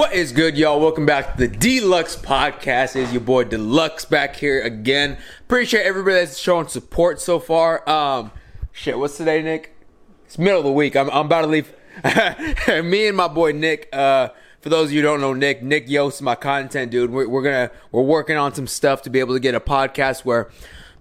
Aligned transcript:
What 0.00 0.14
is 0.14 0.32
good, 0.32 0.56
y'all? 0.56 0.80
Welcome 0.80 1.04
back 1.04 1.36
to 1.36 1.46
the 1.46 1.46
Deluxe 1.46 2.16
Podcast. 2.16 2.96
Is 2.96 3.12
your 3.12 3.20
boy 3.20 3.44
Deluxe 3.44 4.06
back 4.06 4.34
here 4.34 4.62
again. 4.62 5.18
Appreciate 5.40 5.82
everybody 5.82 6.14
that's 6.14 6.38
showing 6.38 6.68
support 6.68 7.20
so 7.20 7.38
far. 7.38 7.86
Um, 7.86 8.32
shit, 8.72 8.98
what's 8.98 9.18
today, 9.18 9.42
Nick? 9.42 9.76
It's 10.24 10.38
middle 10.38 10.60
of 10.60 10.64
the 10.64 10.72
week. 10.72 10.96
I'm, 10.96 11.10
I'm 11.10 11.26
about 11.26 11.42
to 11.42 11.48
leave. 11.48 11.74
Me 12.82 13.08
and 13.08 13.16
my 13.18 13.28
boy 13.28 13.52
Nick. 13.52 13.90
Uh, 13.92 14.30
for 14.62 14.70
those 14.70 14.86
of 14.86 14.92
you 14.92 15.02
who 15.02 15.06
don't 15.06 15.20
know 15.20 15.34
Nick, 15.34 15.62
Nick 15.62 15.86
Yost, 15.86 16.22
my 16.22 16.34
content 16.34 16.90
dude. 16.90 17.10
We're, 17.10 17.28
we're 17.28 17.42
gonna 17.42 17.70
we're 17.92 18.00
working 18.00 18.38
on 18.38 18.54
some 18.54 18.66
stuff 18.66 19.02
to 19.02 19.10
be 19.10 19.20
able 19.20 19.34
to 19.34 19.40
get 19.40 19.54
a 19.54 19.60
podcast 19.60 20.24
where 20.24 20.50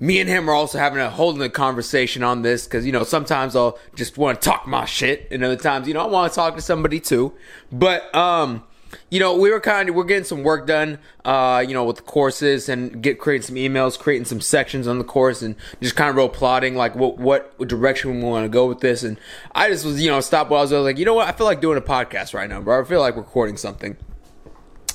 me 0.01 0.19
and 0.19 0.29
him 0.29 0.49
are 0.49 0.53
also 0.53 0.77
having 0.77 0.99
a 0.99 1.09
holding 1.09 1.41
a 1.41 1.49
conversation 1.49 2.21
on 2.21 2.41
this 2.41 2.65
because 2.65 2.85
you 2.85 2.91
know 2.91 3.05
sometimes 3.05 3.55
I'll 3.55 3.79
just 3.95 4.17
want 4.17 4.41
to 4.41 4.49
talk 4.49 4.67
my 4.67 4.83
shit, 4.83 5.25
and 5.31 5.41
other 5.41 5.55
times 5.55 5.87
you 5.87 5.93
know 5.93 6.01
I 6.01 6.07
want 6.07 6.33
to 6.33 6.35
talk 6.35 6.57
to 6.57 6.61
somebody 6.61 6.99
too. 6.99 7.31
But 7.71 8.13
um, 8.13 8.63
you 9.09 9.19
know, 9.19 9.35
we 9.35 9.51
were 9.51 9.59
kind 9.59 9.89
of 9.89 9.95
we're 9.95 10.03
getting 10.03 10.23
some 10.23 10.43
work 10.43 10.67
done, 10.67 10.99
uh, 11.25 11.63
you 11.67 11.73
know, 11.73 11.83
with 11.83 11.97
the 11.97 12.01
courses 12.03 12.69
and 12.69 13.01
get 13.01 13.19
creating 13.19 13.45
some 13.45 13.55
emails, 13.55 13.97
creating 13.97 14.25
some 14.25 14.41
sections 14.41 14.87
on 14.87 14.97
the 14.97 15.03
course, 15.03 15.41
and 15.41 15.55
just 15.81 15.95
kind 15.95 16.09
of 16.09 16.15
wrote 16.15 16.33
plotting 16.33 16.75
like 16.75 16.95
what 16.95 17.17
what 17.17 17.57
direction 17.67 18.15
we 18.15 18.23
want 18.23 18.45
to 18.45 18.49
go 18.49 18.67
with 18.67 18.79
this. 18.79 19.03
And 19.03 19.19
I 19.53 19.69
just 19.69 19.85
was 19.85 20.01
you 20.01 20.09
know 20.09 20.19
stopped 20.21 20.49
while 20.49 20.59
I 20.59 20.63
was, 20.63 20.73
I 20.73 20.77
was 20.77 20.85
like, 20.85 20.97
you 20.97 21.05
know 21.05 21.13
what, 21.13 21.27
I 21.27 21.31
feel 21.31 21.45
like 21.45 21.61
doing 21.61 21.77
a 21.77 21.81
podcast 21.81 22.33
right 22.33 22.49
now, 22.49 22.61
bro. 22.61 22.81
I 22.81 22.83
feel 22.85 22.99
like 22.99 23.15
recording 23.15 23.57
something 23.57 23.97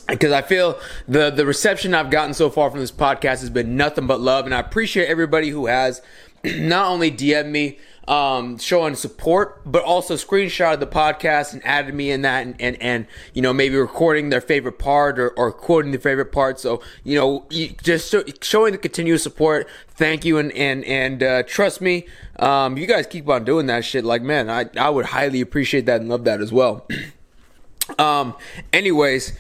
because 0.09 0.33
I 0.33 0.43
feel 0.43 0.79
the 1.09 1.31
the 1.31 1.47
reception 1.47 1.95
I've 1.95 2.11
gotten 2.11 2.35
so 2.35 2.51
far 2.51 2.71
from 2.71 2.81
this 2.81 2.93
podcast 2.93 3.41
has 3.41 3.51
been 3.51 3.77
nothing 3.77 4.07
but 4.07 4.21
love, 4.21 4.45
and 4.45 4.55
I 4.55 4.61
appreciate 4.61 5.07
everybody 5.07 5.51
who 5.51 5.67
has 5.67 6.03
not 6.45 6.89
only 6.89 7.11
DM 7.11 7.51
me 7.51 7.79
um, 8.07 8.59
showing 8.59 8.95
support, 8.95 9.61
but 9.65 9.83
also 9.83 10.15
screenshot 10.15 10.75
of 10.75 10.81
the 10.81 10.87
podcast 10.87 11.53
and 11.53 11.65
added 11.65 11.95
me 11.95 12.11
in 12.11 12.23
that 12.23 12.47
and, 12.47 12.61
and, 12.61 12.81
and 12.81 13.07
you 13.33 13.43
know, 13.43 13.53
maybe 13.53 13.77
recording 13.77 14.31
their 14.31 14.41
favorite 14.41 14.79
part 14.79 15.19
or, 15.19 15.31
or 15.31 15.53
quoting 15.53 15.91
their 15.91 16.01
favorite 16.01 16.33
part. 16.33 16.61
So, 16.61 16.83
you 17.03 17.19
know, 17.19 17.47
just 17.83 18.11
show, 18.11 18.23
showing 18.43 18.73
the 18.73 18.79
continuous 18.79 19.23
support. 19.23 19.69
Thank 19.89 20.25
you. 20.25 20.39
And, 20.39 20.53
and, 20.53 20.85
and, 20.85 21.23
uh, 21.23 21.43
trust 21.45 21.81
me, 21.81 22.07
um, 22.39 22.77
you 22.77 22.87
guys 22.87 23.07
keep 23.07 23.29
on 23.29 23.45
doing 23.45 23.67
that 23.67 23.85
shit. 23.85 24.05
Like, 24.05 24.23
man, 24.23 24.51
I, 24.51 24.67
I 24.79 24.91
would 24.91 25.07
highly 25.07 25.41
appreciate 25.41 25.87
that 25.87 26.01
and 26.01 26.11
love 26.11 26.25
that 26.25 26.41
as 26.41 26.53
well. 26.53 26.87
um, 27.99 28.35
anyways, 28.73 29.37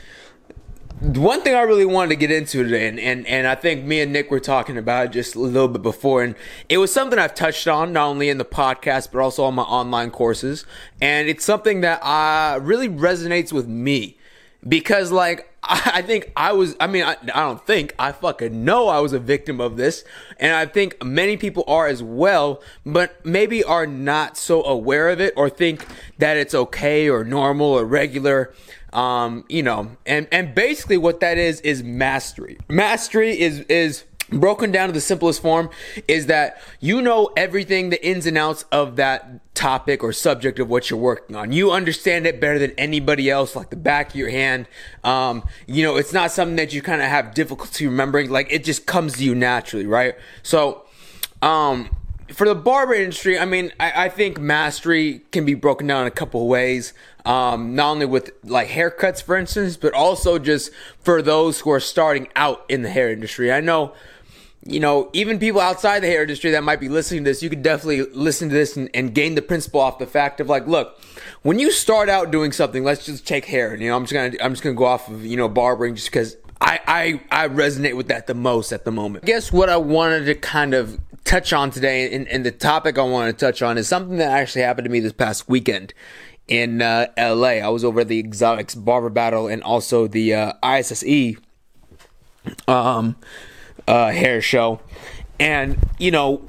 one 1.05 1.42
thing 1.42 1.55
I 1.55 1.60
really 1.62 1.84
wanted 1.84 2.08
to 2.10 2.16
get 2.16 2.30
into 2.30 2.64
today, 2.64 2.88
and, 2.88 2.98
and, 2.98 3.27
and 3.27 3.47
I 3.47 3.55
think 3.55 3.84
me 3.84 4.00
and 4.00 4.12
Nick 4.12 4.30
were 4.30 4.41
talking 4.41 4.78
about 4.78 5.12
just 5.12 5.34
a 5.34 5.38
little 5.38 5.69
bit 5.69 5.83
before, 5.83 6.22
and 6.22 6.34
it 6.69 6.78
was 6.78 6.92
something 6.92 7.19
I've 7.19 7.34
touched 7.34 7.69
on 7.69 7.92
not 7.92 8.06
only 8.06 8.30
in 8.30 8.38
the 8.38 8.44
podcast 8.44 9.12
but 9.12 9.20
also 9.20 9.44
on 9.44 9.55
my 9.55 9.62
online 9.64 10.10
courses, 10.10 10.64
and 11.02 11.28
it's 11.28 11.44
something 11.44 11.82
that 11.82 12.02
uh, 12.02 12.58
really 12.60 12.88
resonates 12.88 13.52
with 13.52 13.69
me. 13.69 14.19
Because, 14.66 15.12
like, 15.12 15.55
I 15.62 16.00
think 16.00 16.32
I 16.36 16.52
was, 16.52 16.75
I 16.80 16.86
mean, 16.86 17.05
I, 17.05 17.16
I 17.34 17.41
don't 17.41 17.66
think, 17.66 17.94
I 17.98 18.12
fucking 18.12 18.64
know 18.64 18.88
I 18.88 18.98
was 19.00 19.12
a 19.12 19.19
victim 19.19 19.60
of 19.60 19.77
this, 19.77 20.05
and 20.38 20.55
I 20.55 20.64
think 20.64 21.05
many 21.05 21.36
people 21.36 21.64
are 21.66 21.86
as 21.86 22.02
well, 22.02 22.62
but 22.86 23.22
maybe 23.27 23.62
are 23.62 23.86
not 23.86 24.38
so 24.38 24.64
aware 24.64 25.10
of 25.10 25.20
it 25.20 25.34
or 25.36 25.50
think 25.50 25.86
that 26.16 26.38
it's 26.38 26.55
okay 26.55 27.10
or 27.10 27.25
normal 27.25 27.66
or 27.66 27.84
regular 27.84 28.55
um, 28.95 29.45
you 29.48 29.62
know, 29.62 29.97
and 30.06 30.27
and 30.33 30.55
basically 30.55 30.97
what 30.97 31.20
that 31.20 31.37
is 31.37 31.61
is 31.62 31.83
mastery. 31.83 32.59
Mastery 32.69 33.39
is 33.39 33.61
is 33.61 34.05
broken 34.31 34.73
down 34.73 34.89
to 34.89 34.92
the 34.92 35.00
simplest 35.00 35.42
form 35.42 35.69
is 36.09 36.27
that 36.27 36.61
you 36.81 37.03
know 37.03 37.31
everything 37.37 37.91
the 37.91 38.06
ins 38.06 38.27
and 38.27 38.39
outs 38.39 38.65
of 38.72 38.97
that 38.97 39.55
topic 39.55 40.03
or 40.03 40.12
subject 40.12 40.59
of 40.59 40.69
what 40.69 40.89
you're 40.89 40.98
working 40.98 41.37
on 41.37 41.53
you 41.53 41.70
understand 41.70 42.27
it 42.27 42.41
better 42.41 42.59
than 42.59 42.72
anybody 42.78 43.28
else 43.28 43.55
like 43.55 43.69
the 43.69 43.77
back 43.77 44.11
of 44.11 44.17
your 44.17 44.31
hand 44.31 44.67
um, 45.05 45.47
you 45.67 45.84
know 45.84 45.97
it's 45.97 46.15
not 46.15 46.33
something 46.33 46.56
that 46.56 46.72
you 46.72 46.81
kind 46.81 47.03
of 47.03 47.09
have 47.09 47.34
difficulty 47.34 47.87
remembering 47.87 48.31
like 48.31 48.50
it 48.50 48.65
just 48.65 48.87
comes 48.87 49.19
to 49.19 49.25
you 49.25 49.34
naturally 49.34 49.87
right 49.87 50.17
so 50.42 50.84
um, 51.42 51.91
for 52.33 52.48
the 52.48 52.54
barber 52.54 52.94
industry, 52.94 53.38
I 53.38 53.44
mean, 53.44 53.72
I, 53.78 54.06
I, 54.06 54.09
think 54.09 54.41
mastery 54.41 55.21
can 55.31 55.44
be 55.44 55.54
broken 55.54 55.87
down 55.87 56.03
in 56.03 56.06
a 56.06 56.10
couple 56.10 56.47
ways. 56.49 56.94
Um, 57.24 57.74
not 57.74 57.90
only 57.90 58.06
with 58.06 58.32
like 58.44 58.68
haircuts, 58.68 59.22
for 59.22 59.36
instance, 59.36 59.78
but 59.78 59.94
also 59.94 60.38
just 60.38 60.70
for 61.00 61.22
those 61.22 61.60
who 61.60 61.70
are 61.70 61.80
starting 61.80 62.28
out 62.36 62.64
in 62.68 62.82
the 62.82 62.90
hair 62.90 63.10
industry. 63.10 63.50
I 63.50 63.60
know, 63.60 63.94
you 64.66 64.78
know, 64.78 65.08
even 65.14 65.38
people 65.38 65.62
outside 65.62 66.00
the 66.00 66.06
hair 66.06 66.20
industry 66.22 66.50
that 66.50 66.62
might 66.62 66.80
be 66.80 66.90
listening 66.90 67.24
to 67.24 67.30
this, 67.30 67.42
you 67.42 67.48
could 67.48 67.62
definitely 67.62 68.02
listen 68.02 68.50
to 68.50 68.54
this 68.54 68.76
and, 68.76 68.90
and 68.92 69.14
gain 69.14 69.36
the 69.36 69.42
principle 69.42 69.80
off 69.80 69.98
the 69.98 70.06
fact 70.06 70.38
of 70.38 70.50
like, 70.50 70.66
look, 70.66 71.00
when 71.42 71.58
you 71.58 71.70
start 71.70 72.10
out 72.10 72.30
doing 72.30 72.52
something, 72.52 72.84
let's 72.84 73.06
just 73.06 73.26
take 73.26 73.46
hair. 73.46 73.74
You 73.74 73.88
know, 73.88 73.96
I'm 73.96 74.04
just 74.04 74.12
gonna, 74.12 74.34
I'm 74.42 74.52
just 74.52 74.62
gonna 74.62 74.74
go 74.74 74.84
off 74.84 75.08
of 75.08 75.24
you 75.24 75.38
know 75.38 75.48
barbering 75.48 75.94
just 75.94 76.08
because 76.08 76.36
I, 76.60 77.20
I 77.30 77.44
I 77.44 77.48
resonate 77.48 77.96
with 77.96 78.08
that 78.08 78.26
the 78.26 78.34
most 78.34 78.72
at 78.72 78.84
the 78.84 78.92
moment. 78.92 79.24
I 79.24 79.26
guess 79.26 79.52
what 79.52 79.68
I 79.68 79.76
wanted 79.76 80.26
to 80.26 80.34
kind 80.34 80.74
of 80.74 80.98
touch 81.24 81.52
on 81.52 81.70
today, 81.70 82.14
and, 82.14 82.28
and 82.28 82.44
the 82.44 82.50
topic 82.50 82.98
I 82.98 83.02
want 83.02 83.36
to 83.36 83.46
touch 83.46 83.62
on 83.62 83.78
is 83.78 83.88
something 83.88 84.18
that 84.18 84.30
actually 84.30 84.62
happened 84.62 84.84
to 84.84 84.91
me 84.91 85.00
this 85.00 85.12
past 85.12 85.48
weekend 85.48 85.94
in 86.49 86.82
uh, 86.82 87.06
LA. 87.19 87.60
I 87.62 87.69
was 87.69 87.84
over 87.84 88.00
at 88.00 88.09
the 88.09 88.19
Exotics 88.19 88.75
Barber 88.75 89.10
Battle 89.10 89.49
and 89.49 89.62
also 89.62 90.06
the 90.06 90.34
uh, 90.34 90.53
ISSE 90.62 91.37
um, 92.69 93.16
uh, 93.87 94.10
hair 94.10 94.41
show, 94.41 94.81
and 95.38 95.78
you 95.99 96.10
know, 96.10 96.49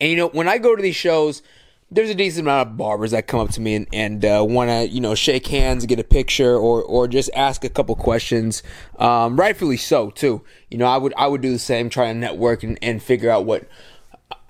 and 0.00 0.10
you 0.10 0.16
know 0.16 0.28
when 0.28 0.48
I 0.48 0.58
go 0.58 0.74
to 0.76 0.82
these 0.82 0.96
shows. 0.96 1.42
There's 1.90 2.10
a 2.10 2.14
decent 2.14 2.46
amount 2.46 2.70
of 2.70 2.76
barbers 2.76 3.12
that 3.12 3.28
come 3.28 3.38
up 3.38 3.50
to 3.50 3.60
me 3.60 3.76
and, 3.76 3.86
and 3.92 4.24
uh, 4.24 4.44
want 4.44 4.68
to, 4.68 4.88
you 4.88 5.00
know, 5.00 5.14
shake 5.14 5.46
hands, 5.46 5.86
get 5.86 6.00
a 6.00 6.02
picture, 6.02 6.56
or 6.56 6.82
or 6.82 7.06
just 7.06 7.30
ask 7.36 7.62
a 7.62 7.68
couple 7.68 7.94
questions. 7.94 8.64
Um, 8.98 9.38
rightfully 9.38 9.76
so, 9.76 10.10
too. 10.10 10.42
You 10.70 10.78
know, 10.78 10.86
I 10.86 10.96
would 10.96 11.14
I 11.16 11.28
would 11.28 11.40
do 11.40 11.52
the 11.52 11.58
same, 11.58 11.90
try 11.90 12.06
to 12.06 12.14
network 12.18 12.64
and, 12.64 12.80
and 12.82 13.00
figure 13.00 13.30
out 13.30 13.44
what 13.44 13.68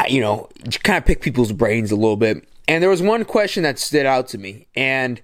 you 0.08 0.20
know, 0.20 0.48
kind 0.82 0.98
of 0.98 1.04
pick 1.04 1.20
people's 1.20 1.52
brains 1.52 1.90
a 1.90 1.96
little 1.96 2.16
bit. 2.16 2.46
And 2.66 2.82
there 2.82 2.90
was 2.90 3.02
one 3.02 3.24
question 3.24 3.62
that 3.64 3.78
stood 3.78 4.06
out 4.06 4.28
to 4.28 4.38
me, 4.38 4.68
and 4.74 5.20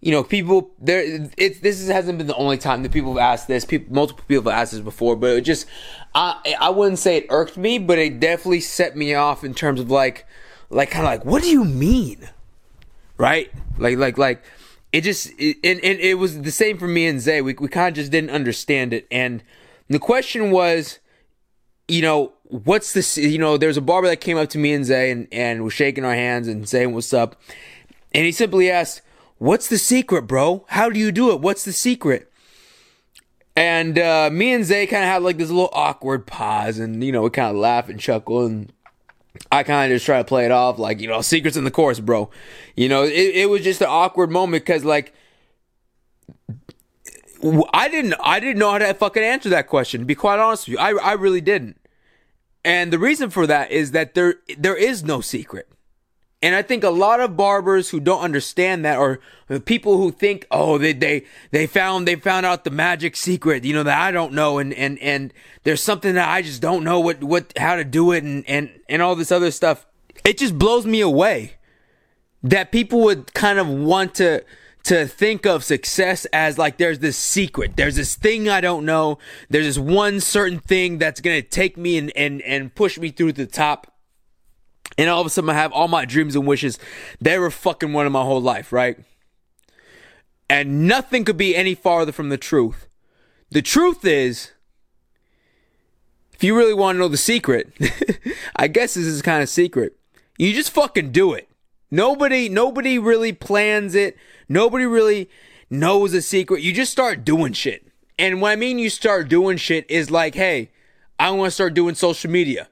you 0.00 0.12
know, 0.12 0.24
people 0.24 0.70
there. 0.80 1.28
It 1.36 1.62
this 1.62 1.86
hasn't 1.88 2.18
been 2.18 2.26
the 2.26 2.34
only 2.36 2.56
time 2.56 2.82
that 2.82 2.92
people 2.92 3.14
have 3.14 3.22
asked 3.22 3.48
this. 3.48 3.64
People, 3.64 3.94
multiple 3.94 4.24
people 4.26 4.50
have 4.50 4.60
asked 4.60 4.72
this 4.72 4.80
before, 4.80 5.14
but 5.14 5.30
it 5.30 5.42
just, 5.42 5.66
I, 6.14 6.56
I 6.58 6.70
wouldn't 6.70 6.98
say 6.98 7.18
it 7.18 7.26
irked 7.28 7.56
me, 7.56 7.78
but 7.78 7.98
it 7.98 8.18
definitely 8.18 8.60
set 8.60 8.96
me 8.96 9.14
off 9.14 9.44
in 9.44 9.52
terms 9.54 9.78
of 9.78 9.90
like, 9.90 10.26
like 10.70 10.90
kind 10.90 11.04
of 11.04 11.10
like, 11.10 11.24
what 11.24 11.42
do 11.42 11.50
you 11.50 11.64
mean, 11.64 12.30
right? 13.18 13.52
Like, 13.78 13.98
like, 13.98 14.16
like, 14.16 14.42
it 14.90 15.02
just, 15.02 15.32
it, 15.38 15.58
and 15.62 15.78
and 15.84 16.00
it 16.00 16.14
was 16.14 16.40
the 16.40 16.50
same 16.50 16.78
for 16.78 16.88
me 16.88 17.06
and 17.06 17.20
Zay. 17.20 17.42
We 17.42 17.54
we 17.54 17.68
kind 17.68 17.88
of 17.88 17.94
just 17.94 18.10
didn't 18.10 18.30
understand 18.30 18.94
it, 18.94 19.06
and 19.10 19.42
the 19.88 19.98
question 19.98 20.50
was, 20.50 20.98
you 21.90 22.02
know, 22.02 22.32
what's 22.44 22.92
this? 22.92 23.18
You 23.18 23.38
know, 23.38 23.56
there's 23.56 23.76
a 23.76 23.82
barber 23.82 24.08
that 24.08 24.20
came 24.20 24.36
up 24.36 24.48
to 24.50 24.58
me 24.58 24.72
and 24.72 24.84
Zay 24.84 25.10
and, 25.10 25.28
and 25.32 25.64
was 25.64 25.72
shaking 25.72 26.04
our 26.04 26.14
hands 26.14 26.48
and 26.48 26.68
saying, 26.68 26.94
What's 26.94 27.12
up? 27.12 27.40
And 28.12 28.24
he 28.24 28.32
simply 28.32 28.70
asked, 28.70 29.02
What's 29.38 29.68
the 29.68 29.78
secret, 29.78 30.22
bro? 30.22 30.64
How 30.68 30.90
do 30.90 30.98
you 30.98 31.12
do 31.12 31.32
it? 31.32 31.40
What's 31.40 31.64
the 31.64 31.72
secret? 31.72 32.30
And 33.56 33.98
uh, 33.98 34.30
me 34.32 34.52
and 34.52 34.64
Zay 34.64 34.86
kind 34.86 35.02
of 35.02 35.08
had 35.08 35.22
like 35.22 35.36
this 35.36 35.50
little 35.50 35.70
awkward 35.72 36.26
pause, 36.26 36.78
and 36.78 37.02
you 37.02 37.12
know, 37.12 37.22
we 37.22 37.30
kind 37.30 37.50
of 37.50 37.56
laugh 37.56 37.88
and 37.88 37.98
chuckle, 37.98 38.46
and 38.46 38.72
I 39.50 39.62
kind 39.64 39.90
of 39.90 39.96
just 39.96 40.06
try 40.06 40.18
to 40.18 40.24
play 40.24 40.44
it 40.44 40.50
off 40.50 40.78
like, 40.78 41.00
you 41.00 41.08
know, 41.08 41.20
secrets 41.20 41.56
in 41.56 41.64
the 41.64 41.70
course, 41.70 42.00
bro. 42.00 42.30
You 42.76 42.88
know, 42.88 43.02
it, 43.02 43.12
it 43.12 43.50
was 43.50 43.62
just 43.62 43.80
an 43.80 43.88
awkward 43.90 44.30
moment 44.30 44.64
because 44.64 44.84
like 44.84 45.12
I 47.72 47.88
didn't 47.88 48.14
I 48.22 48.38
didn't 48.38 48.58
know 48.58 48.70
how 48.70 48.78
to 48.78 48.94
fucking 48.94 49.22
answer 49.22 49.48
that 49.48 49.66
question. 49.66 50.00
To 50.00 50.06
be 50.06 50.14
quite 50.14 50.38
honest 50.38 50.68
with 50.68 50.74
you, 50.74 50.78
I 50.78 50.92
I 50.92 51.12
really 51.14 51.40
didn't. 51.40 51.79
And 52.64 52.92
the 52.92 52.98
reason 52.98 53.30
for 53.30 53.46
that 53.46 53.70
is 53.70 53.92
that 53.92 54.14
there 54.14 54.36
there 54.58 54.76
is 54.76 55.02
no 55.02 55.20
secret. 55.20 55.68
And 56.42 56.54
I 56.54 56.62
think 56.62 56.84
a 56.84 56.90
lot 56.90 57.20
of 57.20 57.36
barbers 57.36 57.90
who 57.90 58.00
don't 58.00 58.22
understand 58.22 58.82
that 58.86 58.98
or 58.98 59.20
people 59.66 59.98
who 59.98 60.10
think, 60.10 60.46
oh, 60.50 60.78
they, 60.78 60.94
they, 60.94 61.24
they 61.50 61.66
found, 61.66 62.08
they 62.08 62.14
found 62.14 62.46
out 62.46 62.64
the 62.64 62.70
magic 62.70 63.14
secret, 63.14 63.62
you 63.62 63.74
know, 63.74 63.82
that 63.82 64.00
I 64.00 64.10
don't 64.10 64.32
know. 64.32 64.56
And, 64.58 64.72
and, 64.72 64.98
and 65.00 65.34
there's 65.64 65.82
something 65.82 66.14
that 66.14 66.30
I 66.30 66.40
just 66.40 66.62
don't 66.62 66.82
know 66.82 66.98
what, 66.98 67.22
what, 67.22 67.52
how 67.58 67.76
to 67.76 67.84
do 67.84 68.12
it 68.12 68.24
and, 68.24 68.48
and, 68.48 68.70
and 68.88 69.02
all 69.02 69.14
this 69.16 69.30
other 69.30 69.50
stuff. 69.50 69.86
It 70.24 70.38
just 70.38 70.58
blows 70.58 70.86
me 70.86 71.02
away 71.02 71.56
that 72.42 72.72
people 72.72 73.02
would 73.02 73.34
kind 73.34 73.58
of 73.58 73.68
want 73.68 74.14
to, 74.14 74.42
to 74.90 75.06
think 75.06 75.46
of 75.46 75.62
success 75.62 76.24
as 76.32 76.58
like 76.58 76.76
there's 76.76 76.98
this 76.98 77.16
secret, 77.16 77.76
there's 77.76 77.94
this 77.94 78.16
thing 78.16 78.48
I 78.48 78.60
don't 78.60 78.84
know, 78.84 79.18
there's 79.48 79.66
this 79.66 79.78
one 79.78 80.18
certain 80.18 80.58
thing 80.58 80.98
that's 80.98 81.20
gonna 81.20 81.42
take 81.42 81.76
me 81.76 81.96
and 81.96 82.10
and 82.16 82.42
and 82.42 82.74
push 82.74 82.98
me 82.98 83.10
through 83.10 83.32
to 83.34 83.44
the 83.44 83.50
top. 83.50 83.94
And 84.98 85.08
all 85.08 85.20
of 85.20 85.28
a 85.28 85.30
sudden 85.30 85.48
I 85.48 85.54
have 85.54 85.72
all 85.72 85.86
my 85.86 86.04
dreams 86.04 86.34
and 86.34 86.44
wishes. 86.44 86.76
They 87.20 87.38
were 87.38 87.52
fucking 87.52 87.92
one 87.92 88.04
of 88.04 88.10
my 88.10 88.22
whole 88.22 88.42
life, 88.42 88.72
right? 88.72 88.98
And 90.48 90.88
nothing 90.88 91.24
could 91.24 91.36
be 91.36 91.54
any 91.54 91.76
farther 91.76 92.10
from 92.10 92.28
the 92.28 92.36
truth. 92.36 92.88
The 93.50 93.62
truth 93.62 94.04
is, 94.04 94.50
if 96.32 96.42
you 96.42 96.56
really 96.56 96.74
want 96.74 96.96
to 96.96 96.98
know 96.98 97.06
the 97.06 97.16
secret, 97.16 97.72
I 98.56 98.66
guess 98.66 98.94
this 98.94 99.06
is 99.06 99.22
kind 99.22 99.40
of 99.40 99.48
secret. 99.48 99.96
You 100.36 100.52
just 100.52 100.72
fucking 100.72 101.12
do 101.12 101.32
it. 101.32 101.48
Nobody, 101.92 102.48
nobody 102.48 102.98
really 102.98 103.32
plans 103.32 103.94
it. 103.94 104.16
Nobody 104.50 104.84
really, 104.84 105.30
knows 105.70 106.12
a 106.12 106.20
secret. 106.20 106.62
You 106.62 106.72
just 106.72 106.92
start 106.92 107.24
doing 107.24 107.52
shit. 107.52 107.86
And 108.18 108.42
what 108.42 108.50
I 108.50 108.56
mean 108.56 108.78
you 108.78 108.90
start 108.90 109.28
doing 109.28 109.56
shit 109.56 109.88
is 109.88 110.10
like, 110.10 110.34
hey, 110.34 110.70
I 111.18 111.30
want 111.30 111.46
to 111.46 111.52
start 111.52 111.74
doing 111.74 111.94
social 111.94 112.30
media. 112.30 112.68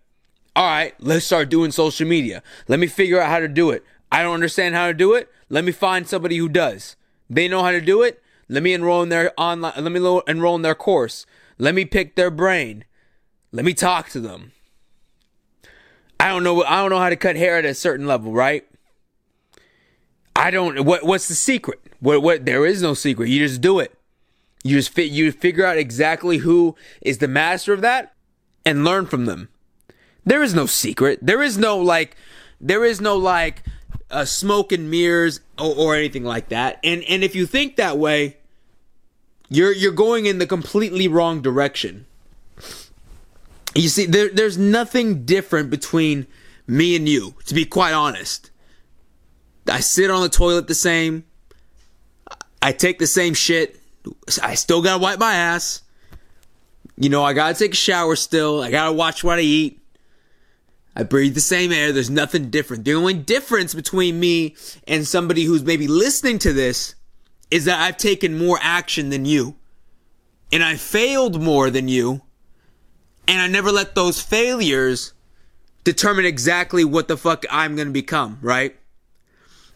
All 0.56 0.66
right, 0.66 0.94
let's 0.98 1.24
start 1.24 1.48
doing 1.48 1.70
social 1.70 2.06
media. 2.06 2.42
Let 2.66 2.80
me 2.80 2.88
figure 2.88 3.20
out 3.20 3.30
how 3.30 3.38
to 3.38 3.48
do 3.48 3.70
it. 3.70 3.84
I 4.10 4.22
don't 4.22 4.34
understand 4.34 4.74
how 4.74 4.88
to 4.88 4.94
do 4.94 5.14
it. 5.14 5.30
Let 5.48 5.64
me 5.64 5.72
find 5.72 6.06
somebody 6.06 6.36
who 6.36 6.48
does. 6.48 6.96
They 7.30 7.46
know 7.46 7.62
how 7.62 7.70
to 7.70 7.80
do 7.80 8.02
it. 8.02 8.20
Let 8.48 8.62
me 8.62 8.72
enroll 8.72 9.02
in 9.02 9.08
their 9.08 9.32
online. 9.38 9.74
Let 9.76 9.92
me 9.92 10.20
enroll 10.26 10.56
in 10.56 10.62
their 10.62 10.74
course. 10.74 11.26
Let 11.58 11.74
me 11.74 11.84
pick 11.84 12.16
their 12.16 12.30
brain. 12.30 12.84
Let 13.52 13.64
me 13.64 13.74
talk 13.74 14.08
to 14.10 14.20
them. 14.20 14.52
I 16.18 16.28
don't 16.28 16.42
know. 16.42 16.64
I 16.64 16.80
don't 16.80 16.90
know 16.90 16.98
how 16.98 17.10
to 17.10 17.16
cut 17.16 17.36
hair 17.36 17.56
at 17.56 17.64
a 17.64 17.74
certain 17.74 18.06
level, 18.06 18.32
right? 18.32 18.66
I 20.38 20.52
don't. 20.52 20.84
What 20.84 21.04
What's 21.04 21.26
the 21.26 21.34
secret? 21.34 21.80
What 21.98 22.22
What? 22.22 22.46
There 22.46 22.64
is 22.64 22.80
no 22.80 22.94
secret. 22.94 23.28
You 23.28 23.40
just 23.40 23.60
do 23.60 23.80
it. 23.80 23.92
You 24.62 24.76
just 24.76 24.90
fit. 24.90 25.10
You 25.10 25.32
figure 25.32 25.66
out 25.66 25.76
exactly 25.76 26.38
who 26.38 26.76
is 27.02 27.18
the 27.18 27.28
master 27.28 27.72
of 27.72 27.80
that, 27.80 28.14
and 28.64 28.84
learn 28.84 29.06
from 29.06 29.26
them. 29.26 29.48
There 30.24 30.42
is 30.42 30.54
no 30.54 30.66
secret. 30.66 31.18
There 31.20 31.42
is 31.42 31.58
no 31.58 31.76
like. 31.76 32.16
There 32.60 32.84
is 32.84 33.00
no 33.00 33.16
like 33.16 33.64
uh, 34.10 34.24
smoke 34.24 34.70
and 34.70 34.88
mirrors 34.88 35.40
or, 35.58 35.74
or 35.76 35.96
anything 35.96 36.24
like 36.24 36.50
that. 36.50 36.78
And 36.84 37.02
and 37.08 37.24
if 37.24 37.34
you 37.34 37.44
think 37.44 37.74
that 37.74 37.98
way, 37.98 38.36
you're 39.48 39.72
you're 39.72 39.92
going 39.92 40.26
in 40.26 40.38
the 40.38 40.46
completely 40.46 41.08
wrong 41.08 41.42
direction. 41.42 42.06
You 43.74 43.88
see, 43.88 44.06
there, 44.06 44.28
there's 44.28 44.56
nothing 44.56 45.24
different 45.24 45.68
between 45.68 46.26
me 46.66 46.96
and 46.96 47.08
you, 47.08 47.34
to 47.46 47.54
be 47.54 47.64
quite 47.64 47.92
honest. 47.92 48.47
I 49.68 49.80
sit 49.80 50.10
on 50.10 50.22
the 50.22 50.28
toilet 50.28 50.68
the 50.68 50.74
same. 50.74 51.24
I 52.60 52.72
take 52.72 52.98
the 52.98 53.06
same 53.06 53.34
shit. 53.34 53.78
I 54.42 54.54
still 54.54 54.82
gotta 54.82 55.02
wipe 55.02 55.18
my 55.18 55.34
ass. 55.34 55.82
You 56.96 57.08
know, 57.08 57.22
I 57.22 57.32
gotta 57.32 57.54
take 57.54 57.72
a 57.72 57.76
shower 57.76 58.16
still. 58.16 58.62
I 58.62 58.70
gotta 58.70 58.92
watch 58.92 59.22
what 59.22 59.38
I 59.38 59.42
eat. 59.42 59.80
I 60.96 61.04
breathe 61.04 61.34
the 61.34 61.40
same 61.40 61.70
air. 61.70 61.92
There's 61.92 62.10
nothing 62.10 62.50
different. 62.50 62.84
The 62.84 62.94
only 62.94 63.14
difference 63.14 63.72
between 63.72 64.18
me 64.18 64.56
and 64.88 65.06
somebody 65.06 65.44
who's 65.44 65.62
maybe 65.62 65.86
listening 65.86 66.40
to 66.40 66.52
this 66.52 66.96
is 67.50 67.66
that 67.66 67.80
I've 67.80 67.96
taken 67.96 68.36
more 68.36 68.58
action 68.60 69.10
than 69.10 69.24
you. 69.24 69.54
And 70.50 70.64
I 70.64 70.74
failed 70.76 71.40
more 71.40 71.70
than 71.70 71.86
you. 71.86 72.22
And 73.28 73.40
I 73.40 73.46
never 73.46 73.70
let 73.70 73.94
those 73.94 74.20
failures 74.20 75.12
determine 75.84 76.24
exactly 76.24 76.84
what 76.84 77.06
the 77.06 77.16
fuck 77.16 77.44
I'm 77.50 77.76
to 77.76 77.84
become, 77.86 78.38
right? 78.42 78.74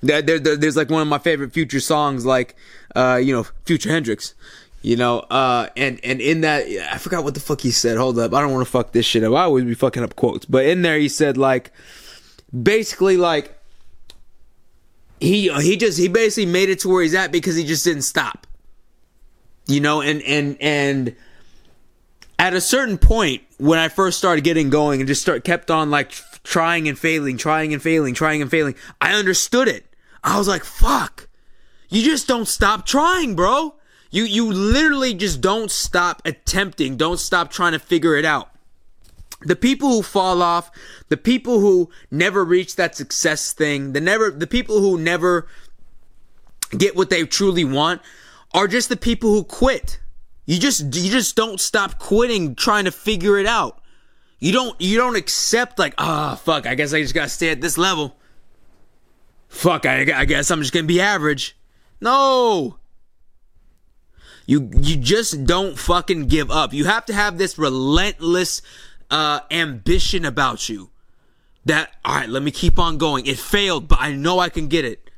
There, 0.03 0.21
there, 0.21 0.39
there's 0.39 0.77
like 0.77 0.91
one 0.91 1.03
of 1.03 1.09
my 1.09 1.19
favorite 1.19 1.53
future 1.53 1.81
songs, 1.81 2.27
like, 2.27 2.57
uh, 2.97 3.21
you 3.23 3.33
know, 3.35 3.47
Future 3.65 3.91
Hendrix 3.91 4.35
you 4.83 4.97
know, 4.97 5.21
uh, 5.21 5.69
and 5.77 6.01
and 6.05 6.21
in 6.21 6.41
that, 6.41 6.67
I 6.93 6.99
forgot 6.99 7.23
what 7.23 7.35
the 7.35 7.41
fuck 7.41 7.61
he 7.61 7.71
said. 7.71 7.97
Hold 7.97 8.19
up, 8.19 8.35
I 8.35 8.41
don't 8.41 8.53
want 8.53 8.67
to 8.67 8.71
fuck 8.71 8.91
this 8.91 9.07
shit 9.07 9.23
up. 9.23 9.33
I 9.33 9.43
always 9.43 9.65
be 9.65 9.75
fucking 9.75 10.03
up 10.03 10.17
quotes, 10.17 10.45
but 10.45 10.67
in 10.67 10.83
there 10.83 10.99
he 10.99 11.09
said 11.09 11.39
like, 11.39 11.71
basically 12.63 13.17
like, 13.17 13.57
he 15.21 15.53
he 15.63 15.77
just 15.77 15.99
he 15.99 16.09
basically 16.09 16.51
made 16.51 16.69
it 16.69 16.81
to 16.81 16.89
where 16.89 17.03
he's 17.03 17.15
at 17.15 17.31
because 17.31 17.55
he 17.55 17.65
just 17.65 17.85
didn't 17.85 18.03
stop, 18.03 18.47
you 19.69 19.81
know, 19.81 20.03
and 20.03 20.21
and 20.23 20.57
and 20.61 21.15
at 22.41 22.55
a 22.55 22.61
certain 22.61 22.99
point 22.99 23.43
when 23.59 23.79
I 23.79 23.89
first 23.89 24.19
started 24.19 24.43
getting 24.43 24.69
going 24.69 25.01
and 25.01 25.07
just 25.07 25.23
start 25.23 25.45
kept 25.45 25.71
on 25.71 25.93
like 25.93 26.11
trying 26.43 26.89
and 26.89 26.99
failing, 26.99 27.37
trying 27.37 27.73
and 27.73 27.81
failing, 27.81 28.15
trying 28.15 28.43
and 28.43 28.51
failing, 28.51 28.75
I 29.01 29.15
understood 29.15 29.69
it. 29.69 29.87
I 30.25 30.39
was 30.39 30.49
like, 30.49 30.65
fuck, 30.65 31.29
you 31.89 32.03
just 32.03 32.29
don't 32.29 32.47
stop 32.47 32.87
trying, 32.87 33.35
bro 33.35 33.75
you 34.13 34.25
you 34.25 34.53
literally 34.53 35.15
just 35.15 35.41
don't 35.41 35.71
stop 35.71 36.23
attempting, 36.25 36.97
don't 36.97 37.19
stop 37.19 37.51
trying 37.51 37.73
to 37.73 37.79
figure 37.81 38.15
it 38.15 38.25
out. 38.25 38.51
The 39.41 39.57
people 39.57 39.89
who 39.89 40.03
fall 40.03 40.41
off, 40.41 40.71
the 41.09 41.17
people 41.17 41.59
who 41.59 41.91
never 42.11 42.45
reach 42.45 42.77
that 42.77 42.95
success 42.95 43.53
thing, 43.53 43.95
the 43.95 44.01
never 44.01 44.31
the 44.31 44.47
people 44.47 44.81
who 44.81 44.99
never 44.99 45.49
get 46.77 46.95
what 46.95 47.11
they 47.11 47.25
truly 47.25 47.65
want 47.65 48.03
are 48.55 48.69
just 48.69 48.89
the 48.91 48.97
people 48.97 49.31
who 49.31 49.43
quit. 49.43 49.99
You 50.45 50.59
just 50.59 50.95
you 50.95 51.11
just 51.11 51.35
don't 51.35 51.59
stop 51.59 51.99
quitting 51.99 52.55
trying 52.55 52.85
to 52.85 52.93
figure 52.93 53.39
it 53.39 53.47
out. 53.47 53.81
You 54.39 54.53
don't 54.53 54.79
you 54.79 54.99
don't 54.99 55.17
accept 55.17 55.79
like 55.79 55.95
ah 55.97 56.35
oh, 56.35 56.37
fuck 56.37 56.67
I 56.67 56.75
guess 56.75 56.93
I 56.93 57.01
just 57.01 57.15
gotta 57.15 57.31
stay 57.31 57.49
at 57.49 57.63
this 57.63 57.79
level. 57.79 58.17
Fuck 59.53 59.85
I, 59.85 60.11
I 60.13 60.25
guess 60.25 60.51
I'm 60.51 60.61
just 60.61 60.73
gonna 60.73 60.87
be 60.87 61.01
average. 61.01 61.57
No, 62.01 62.79
you 64.47 64.71
you 64.81 64.97
just 64.97 65.45
don't 65.45 65.79
fucking 65.79 66.27
give 66.27 66.51
up. 66.51 66.73
You 66.73 66.87
have 66.87 67.05
to 67.05 67.13
have 67.13 67.37
this 67.37 67.59
relentless 67.59 68.63
uh, 69.11 69.41
ambition 69.51 70.25
about 70.25 70.71
you. 70.71 70.91
That 71.67 71.95
all 72.03 72.17
right, 72.17 72.29
let 72.31 72.43
me 72.43 72.51
keep 72.51 72.79
on 72.79 72.97
going. 72.97 73.27
It 73.27 73.39
failed, 73.39 73.89
but 73.89 73.99
I 74.01 74.13
know 74.13 74.39
I 74.39 74.49
can 74.49 74.69
get 74.69 74.87
it. 74.87 75.11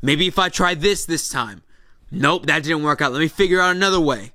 Maybe 0.00 0.26
if 0.26 0.38
I 0.38 0.48
try 0.48 0.74
this 0.74 1.04
this 1.04 1.28
time. 1.28 1.62
Nope, 2.10 2.46
that 2.46 2.62
didn't 2.62 2.82
work 2.82 3.02
out. 3.02 3.12
Let 3.12 3.20
me 3.20 3.28
figure 3.28 3.60
out 3.60 3.76
another 3.76 4.00
way. 4.00 4.32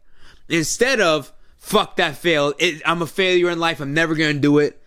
Instead 0.47 1.01
of 1.01 1.33
fuck 1.57 1.95
that 1.95 2.15
failed. 2.15 2.53
It, 2.59 2.83
I'm 2.85 3.01
a 3.01 3.07
failure 3.07 3.49
in 3.49 3.59
life. 3.59 3.81
I'm 3.81 3.95
never 3.95 4.13
gonna 4.13 4.35
do 4.35 4.59
it. 4.59 4.79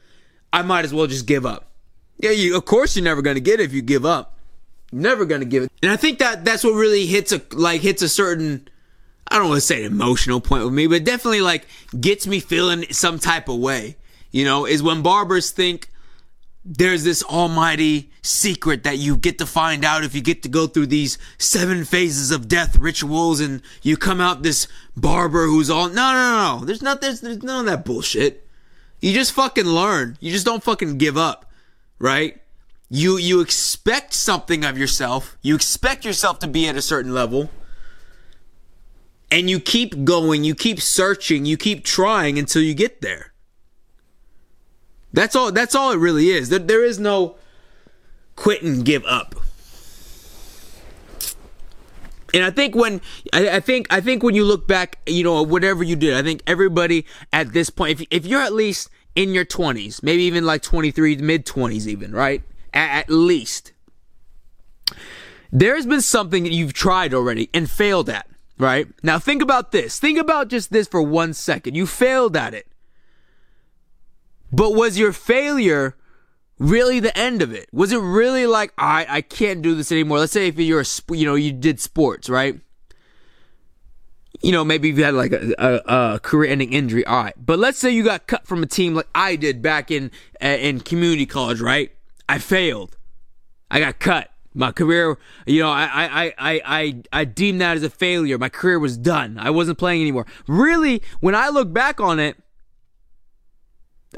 I 0.52 0.62
might 0.62 0.84
as 0.84 0.94
well 0.94 1.08
just 1.08 1.26
give 1.26 1.44
up. 1.44 1.72
Yeah, 2.18 2.30
you, 2.30 2.56
of 2.56 2.64
course 2.64 2.94
you're 2.94 3.04
never 3.04 3.20
gonna 3.20 3.40
get 3.40 3.58
it 3.58 3.64
if 3.64 3.72
you 3.74 3.82
give 3.82 4.06
up. 4.06 4.36
Never 4.92 5.24
gonna 5.24 5.44
give 5.44 5.64
it. 5.64 5.72
And 5.82 5.90
I 5.90 5.96
think 5.96 6.18
that 6.18 6.44
that's 6.44 6.64
what 6.64 6.72
really 6.72 7.06
hits 7.06 7.32
a 7.32 7.40
like 7.52 7.80
hits 7.80 8.02
a 8.02 8.08
certain 8.08 8.68
I 9.28 9.38
don't 9.38 9.48
want 9.48 9.58
to 9.58 9.66
say 9.66 9.84
an 9.84 9.92
emotional 9.92 10.40
point 10.40 10.64
with 10.64 10.72
me, 10.72 10.88
but 10.88 11.04
definitely 11.04 11.40
like 11.40 11.66
gets 11.98 12.26
me 12.26 12.40
feeling 12.40 12.84
some 12.90 13.18
type 13.18 13.48
of 13.48 13.58
way. 13.58 13.96
You 14.32 14.44
know, 14.44 14.66
is 14.66 14.82
when 14.82 15.02
barbers 15.02 15.50
think 15.50 15.90
there's 16.64 17.04
this 17.04 17.22
almighty 17.22 18.10
secret 18.22 18.84
that 18.84 18.98
you 18.98 19.16
get 19.16 19.38
to 19.38 19.46
find 19.46 19.84
out 19.84 20.04
if 20.04 20.14
you 20.14 20.20
get 20.20 20.42
to 20.42 20.48
go 20.48 20.66
through 20.66 20.86
these 20.86 21.16
seven 21.38 21.84
phases 21.84 22.30
of 22.30 22.48
death 22.48 22.76
rituals 22.76 23.40
and 23.40 23.62
you 23.82 23.96
come 23.96 24.20
out 24.20 24.42
this 24.42 24.68
barber 24.94 25.46
who's 25.46 25.70
all 25.70 25.88
no 25.88 25.94
no 25.94 26.12
no 26.12 26.58
no 26.58 26.64
there's 26.66 26.82
not 26.82 27.00
there's, 27.00 27.22
there's 27.22 27.42
none 27.42 27.60
of 27.60 27.66
that 27.66 27.84
bullshit 27.84 28.46
you 29.00 29.14
just 29.14 29.32
fucking 29.32 29.64
learn 29.64 30.18
you 30.20 30.30
just 30.30 30.44
don't 30.44 30.62
fucking 30.62 30.98
give 30.98 31.16
up 31.16 31.50
right 31.98 32.42
you 32.90 33.16
you 33.16 33.40
expect 33.40 34.12
something 34.12 34.64
of 34.64 34.76
yourself 34.76 35.38
you 35.42 35.54
expect 35.54 36.04
yourself 36.04 36.38
to 36.38 36.48
be 36.48 36.66
at 36.66 36.76
a 36.76 36.82
certain 36.82 37.14
level 37.14 37.48
and 39.30 39.48
you 39.48 39.60
keep 39.60 40.04
going, 40.04 40.44
you 40.44 40.54
keep 40.54 40.80
searching, 40.80 41.44
you 41.46 41.56
keep 41.56 41.84
trying 41.84 42.38
until 42.38 42.62
you 42.62 42.74
get 42.74 43.00
there. 43.00 43.32
That's 45.12 45.34
all 45.34 45.52
that's 45.52 45.74
all 45.74 45.92
it 45.92 45.98
really 45.98 46.30
is. 46.30 46.48
There, 46.48 46.58
there 46.58 46.84
is 46.84 46.98
no 46.98 47.36
quit 48.36 48.62
and 48.62 48.84
give 48.84 49.04
up. 49.04 49.34
And 52.32 52.44
I 52.44 52.50
think 52.50 52.76
when 52.76 53.00
I, 53.32 53.56
I, 53.56 53.60
think 53.60 53.92
I 53.92 54.00
think 54.00 54.22
when 54.22 54.36
you 54.36 54.44
look 54.44 54.68
back, 54.68 55.00
you 55.04 55.24
know, 55.24 55.42
whatever 55.42 55.82
you 55.82 55.96
did, 55.96 56.14
I 56.14 56.22
think 56.22 56.42
everybody 56.46 57.06
at 57.32 57.52
this 57.52 57.70
point, 57.70 58.00
if 58.00 58.06
if 58.10 58.26
you're 58.26 58.42
at 58.42 58.52
least 58.52 58.88
in 59.16 59.34
your 59.34 59.44
20s, 59.44 60.00
maybe 60.04 60.22
even 60.22 60.46
like 60.46 60.62
23, 60.62 61.16
mid 61.16 61.44
20s, 61.44 61.88
even 61.88 62.12
right, 62.12 62.42
at, 62.72 63.10
least, 63.10 63.72
there's 65.52 65.86
been 65.86 66.00
something 66.00 66.44
that 66.44 66.52
you've 66.52 66.72
tried 66.72 67.14
already 67.14 67.50
and 67.52 67.70
failed 67.70 68.08
at 68.08 68.26
right? 68.60 68.86
Now 69.02 69.18
think 69.18 69.42
about 69.42 69.72
this. 69.72 69.98
Think 69.98 70.18
about 70.18 70.48
just 70.48 70.70
this 70.70 70.86
for 70.86 71.02
one 71.02 71.32
second. 71.32 71.74
You 71.74 71.86
failed 71.86 72.36
at 72.36 72.54
it. 72.54 72.66
But 74.52 74.74
was 74.74 74.98
your 74.98 75.12
failure 75.12 75.96
really 76.58 77.00
the 77.00 77.16
end 77.16 77.42
of 77.42 77.52
it? 77.52 77.68
Was 77.72 77.92
it 77.92 77.98
really 77.98 78.46
like, 78.46 78.72
all 78.76 78.86
right, 78.86 79.08
I 79.08 79.22
can't 79.22 79.62
do 79.62 79.74
this 79.74 79.90
anymore? 79.90 80.18
Let's 80.18 80.32
say 80.32 80.48
if 80.48 80.58
you're 80.58 80.82
a, 80.82 81.14
you 81.16 81.24
know, 81.24 81.36
you 81.36 81.52
did 81.52 81.80
sports, 81.80 82.28
right? 82.28 82.60
You 84.42 84.52
know, 84.52 84.64
maybe 84.64 84.88
you 84.88 85.04
had 85.04 85.14
like 85.14 85.32
a, 85.32 85.54
a, 85.58 86.14
a 86.14 86.20
career-ending 86.20 86.72
injury. 86.72 87.04
All 87.06 87.24
right, 87.24 87.34
but 87.36 87.58
let's 87.58 87.78
say 87.78 87.90
you 87.90 88.02
got 88.02 88.26
cut 88.26 88.46
from 88.46 88.62
a 88.62 88.66
team 88.66 88.94
like 88.94 89.08
I 89.14 89.36
did 89.36 89.60
back 89.60 89.90
in 89.90 90.10
in 90.40 90.80
community 90.80 91.26
college, 91.26 91.60
right? 91.60 91.92
I 92.30 92.38
failed. 92.38 92.96
I 93.72 93.80
got 93.80 93.98
cut. 93.98 94.30
My 94.54 94.70
career, 94.70 95.18
you 95.46 95.62
know, 95.62 95.70
I, 95.70 95.88
I, 95.92 96.34
I, 96.38 96.60
I, 96.64 97.02
I 97.12 97.24
deem 97.24 97.58
that 97.58 97.76
as 97.76 97.82
a 97.82 97.90
failure. 97.90 98.38
My 98.38 98.48
career 98.48 98.78
was 98.78 98.96
done. 98.96 99.36
I 99.36 99.50
wasn't 99.50 99.78
playing 99.78 100.00
anymore. 100.00 100.26
Really, 100.46 101.02
when 101.18 101.34
I 101.34 101.48
look 101.48 101.72
back 101.72 102.00
on 102.00 102.20
it, 102.20 102.36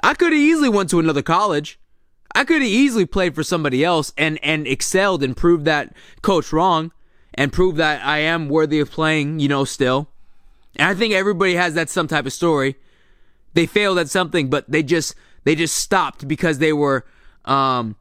I 0.03 0.13
could 0.13 0.33
have 0.33 0.41
easily 0.41 0.69
went 0.69 0.91
to 0.91 0.99
another 0.99 1.23
college. 1.23 1.81
I 2.35 2.45
could 2.45 2.61
have 2.61 2.71
easily 2.71 3.07
played 3.07 3.35
for 3.35 3.43
somebody 3.43 3.83
else 3.83 4.13
and, 4.19 4.39
and 4.43 4.67
excelled 4.67 5.23
and 5.23 5.35
proved 5.35 5.65
that 5.65 5.95
coach 6.21 6.53
wrong 6.53 6.93
and 7.33 7.51
proved 7.51 7.79
that 7.79 8.05
I 8.05 8.19
am 8.19 8.51
worthy 8.51 8.79
of 8.81 8.91
playing, 8.91 9.39
you 9.39 9.49
know, 9.49 9.65
still. 9.65 10.09
And 10.77 10.87
I 10.87 10.95
think 10.95 11.15
everybody 11.15 11.55
has 11.55 11.73
that 11.75 11.89
some 11.89 12.09
type 12.09 12.27
of 12.27 12.33
story. 12.35 12.77
They 13.55 13.65
failed 13.65 13.99
at 13.99 14.11
something, 14.11 14.51
but 14.51 14.71
they 14.71 14.83
just, 14.83 15.15
they 15.45 15.55
just 15.55 15.77
stopped 15.77 16.29
because 16.29 16.59
they 16.59 16.75
were, 16.75 17.07
um, 17.47 17.97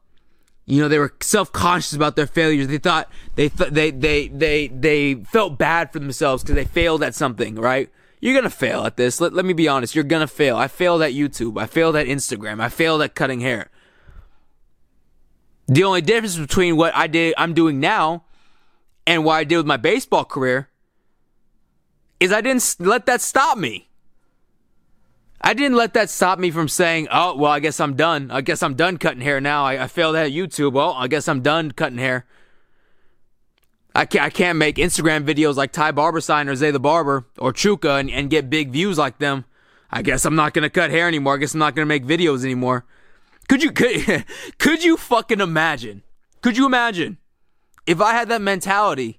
You 0.64 0.80
know, 0.80 0.88
they 0.88 0.98
were 0.98 1.14
self-conscious 1.20 1.92
about 1.92 2.14
their 2.16 2.26
failures. 2.26 2.68
They 2.68 2.78
thought 2.78 3.10
they 3.34 3.48
th- 3.48 3.70
they 3.70 3.90
they 3.90 4.28
they 4.28 4.68
they 4.68 5.14
felt 5.14 5.58
bad 5.58 5.92
for 5.92 5.98
themselves 5.98 6.42
because 6.42 6.54
they 6.54 6.64
failed 6.64 7.02
at 7.02 7.14
something, 7.14 7.56
right? 7.56 7.90
You're 8.20 8.34
gonna 8.34 8.50
fail 8.50 8.84
at 8.84 8.96
this. 8.96 9.20
Let, 9.20 9.32
let 9.32 9.44
me 9.44 9.52
be 9.52 9.66
honest. 9.66 9.96
You're 9.96 10.04
gonna 10.04 10.28
fail. 10.28 10.56
I 10.56 10.68
failed 10.68 11.02
at 11.02 11.12
YouTube. 11.12 11.60
I 11.60 11.66
failed 11.66 11.96
at 11.96 12.06
Instagram. 12.06 12.60
I 12.60 12.68
failed 12.68 13.02
at 13.02 13.16
cutting 13.16 13.40
hair. 13.40 13.70
The 15.66 15.84
only 15.84 16.00
difference 16.00 16.36
between 16.36 16.76
what 16.76 16.94
I 16.94 17.06
did, 17.06 17.34
I'm 17.36 17.54
doing 17.54 17.80
now, 17.80 18.24
and 19.06 19.24
what 19.24 19.34
I 19.34 19.44
did 19.44 19.56
with 19.56 19.66
my 19.66 19.76
baseball 19.76 20.24
career, 20.24 20.68
is 22.20 22.32
I 22.32 22.40
didn't 22.40 22.76
let 22.78 23.06
that 23.06 23.20
stop 23.20 23.58
me. 23.58 23.88
I 25.44 25.54
didn't 25.54 25.76
let 25.76 25.94
that 25.94 26.08
stop 26.08 26.38
me 26.38 26.50
from 26.52 26.68
saying, 26.68 27.08
oh, 27.10 27.36
well, 27.36 27.50
I 27.50 27.58
guess 27.58 27.80
I'm 27.80 27.96
done. 27.96 28.30
I 28.30 28.42
guess 28.42 28.62
I'm 28.62 28.74
done 28.74 28.96
cutting 28.96 29.22
hair 29.22 29.40
now. 29.40 29.64
I, 29.64 29.84
I 29.84 29.86
failed 29.88 30.14
at 30.14 30.30
YouTube. 30.30 30.72
Well, 30.72 30.92
I 30.92 31.08
guess 31.08 31.26
I'm 31.26 31.42
done 31.42 31.72
cutting 31.72 31.98
hair. 31.98 32.26
I 33.94 34.06
can't, 34.06 34.24
I 34.24 34.30
can't 34.30 34.56
make 34.56 34.76
Instagram 34.76 35.26
videos 35.26 35.56
like 35.56 35.72
Ty 35.72 35.92
Barbersign 35.92 36.48
or 36.48 36.54
Zay 36.54 36.70
the 36.70 36.80
Barber 36.80 37.26
or 37.38 37.52
Chuka 37.52 37.98
and, 37.98 38.10
and 38.10 38.30
get 38.30 38.50
big 38.50 38.70
views 38.70 38.98
like 38.98 39.18
them. 39.18 39.44
I 39.90 40.02
guess 40.02 40.24
I'm 40.24 40.36
not 40.36 40.54
going 40.54 40.62
to 40.62 40.70
cut 40.70 40.90
hair 40.90 41.08
anymore. 41.08 41.34
I 41.34 41.38
guess 41.38 41.54
I'm 41.54 41.58
not 41.58 41.74
going 41.74 41.86
to 41.86 41.88
make 41.88 42.06
videos 42.06 42.44
anymore. 42.44 42.86
Could 43.48 43.62
you, 43.62 43.72
could, 43.72 44.24
could 44.58 44.84
you 44.84 44.96
fucking 44.96 45.40
imagine? 45.40 46.02
Could 46.40 46.56
you 46.56 46.66
imagine 46.66 47.18
if 47.84 48.00
I 48.00 48.12
had 48.12 48.28
that 48.28 48.40
mentality? 48.40 49.18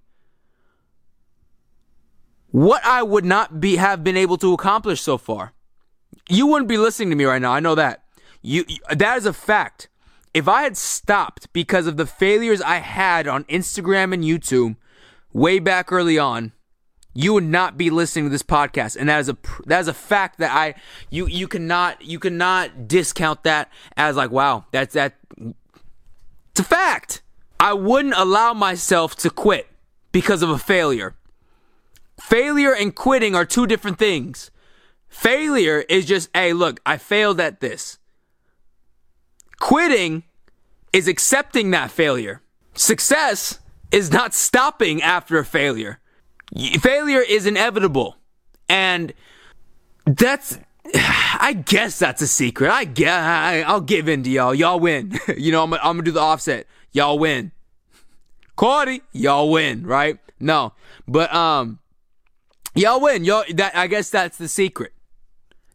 What 2.50 2.84
I 2.86 3.04
would 3.04 3.26
not 3.26 3.60
be, 3.60 3.76
have 3.76 4.04
been 4.04 4.18
able 4.18 4.38
to 4.38 4.54
accomplish 4.54 5.02
so 5.02 5.18
far 5.18 5.54
you 6.30 6.48
wouldn't 6.48 6.70
be 6.70 6.78
listening 6.78 7.10
to 7.10 7.16
me 7.16 7.26
right 7.26 7.42
now. 7.42 7.52
I 7.52 7.60
know 7.60 7.76
that. 7.76 8.04
You, 8.42 8.66
that 8.90 9.18
is 9.18 9.26
a 9.26 9.34
fact. 9.34 9.90
If 10.34 10.48
I 10.48 10.64
had 10.64 10.76
stopped 10.76 11.52
because 11.54 11.88
of 11.88 11.98
the 11.98 12.06
failures 12.06 12.62
I 12.62 12.78
had 12.78 13.28
on 13.28 13.44
Instagram 13.46 14.14
and 14.14 14.24
YouTube 14.24 14.76
way 15.32 15.60
back 15.60 15.92
early 15.92 16.18
on, 16.18 16.54
you 17.14 17.34
would 17.34 17.44
not 17.44 17.78
be 17.78 17.90
listening 17.90 18.26
to 18.26 18.30
this 18.30 18.44
podcast 18.44 18.98
and 18.98 19.08
that 19.08 19.20
is 19.20 19.30
a 19.30 19.38
that 19.66 19.80
is 19.80 19.88
a 19.88 19.94
fact 19.94 20.40
that 20.40 20.52
I 20.52 20.76
you 21.10 21.28
you 21.28 21.48
cannot 21.48 22.02
you 22.04 22.20
cannot 22.20 22.88
discount 22.88 23.44
that 23.44 23.72
as 23.96 24.16
like 24.16 24.32
wow 24.32 24.66
that's 24.72 24.94
that 24.96 25.14
it's 25.40 26.60
a 26.60 26.64
fact 26.64 27.22
I 27.60 27.74
wouldn't 27.74 28.16
allow 28.18 28.54
myself 28.54 29.16
to 29.18 29.30
quit 29.30 29.68
because 30.12 30.42
of 30.42 30.50
a 30.50 30.58
failure 30.58 31.16
failure 32.20 32.74
and 32.74 32.96
quitting 32.96 33.36
are 33.36 33.46
two 33.46 33.68
different 33.68 34.00
things 34.00 34.50
Failure 35.14 35.86
is 35.88 36.06
just, 36.08 36.28
hey, 36.34 36.54
look, 36.54 36.82
I 36.88 36.98
failed 36.98 37.40
at 37.40 37.60
this. 37.60 38.00
Quitting 39.60 40.24
is 40.92 41.08
accepting 41.08 41.70
that 41.70 41.92
failure. 41.92 42.42
Success 42.74 43.60
is 43.92 44.12
not 44.12 44.34
stopping 44.34 45.04
after 45.04 45.38
a 45.38 45.46
failure. 45.46 46.00
Failure 46.82 47.22
is 47.22 47.46
inevitable. 47.46 48.18
And 48.68 49.14
that's, 50.06 50.58
I 50.96 51.62
guess 51.64 52.00
that's 52.00 52.24
a 52.24 52.28
secret. 52.28 52.72
I 52.72 52.84
guess, 52.86 53.24
I, 53.24 53.72
will 53.72 53.82
give 53.82 54.10
in 54.10 54.24
to 54.24 54.32
y'all. 54.32 54.56
Y'all 54.56 54.80
win. 54.80 55.18
you 55.38 55.52
know, 55.52 55.64
I'm, 55.64 55.76
I'm 55.76 55.80
gonna 55.80 56.02
do 56.02 56.12
the 56.12 56.22
offset. 56.22 56.66
Y'all 56.92 57.20
win. 57.20 57.52
Cordy, 58.56 59.04
y'all 59.12 59.52
win, 59.52 59.86
right? 59.86 60.18
No, 60.40 60.74
but, 61.08 61.32
um, 61.34 61.80
y'all 62.74 63.00
win. 63.00 63.24
Y'all, 63.24 63.44
that, 63.54 63.76
I 63.76 63.86
guess 63.86 64.10
that's 64.10 64.40
the 64.40 64.48
secret. 64.48 64.92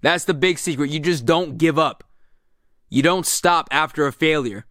That's 0.01 0.25
the 0.25 0.35
big 0.35 0.59
secret. 0.59 0.91
You 0.91 1.01
just 1.01 1.27
don't 1.27 1.59
give 1.59 1.79
up. 1.79 2.05
You 2.89 3.03
don't 3.03 3.27
stop 3.27 3.69
after 3.71 4.07
a 4.07 4.13
failure, 4.13 4.67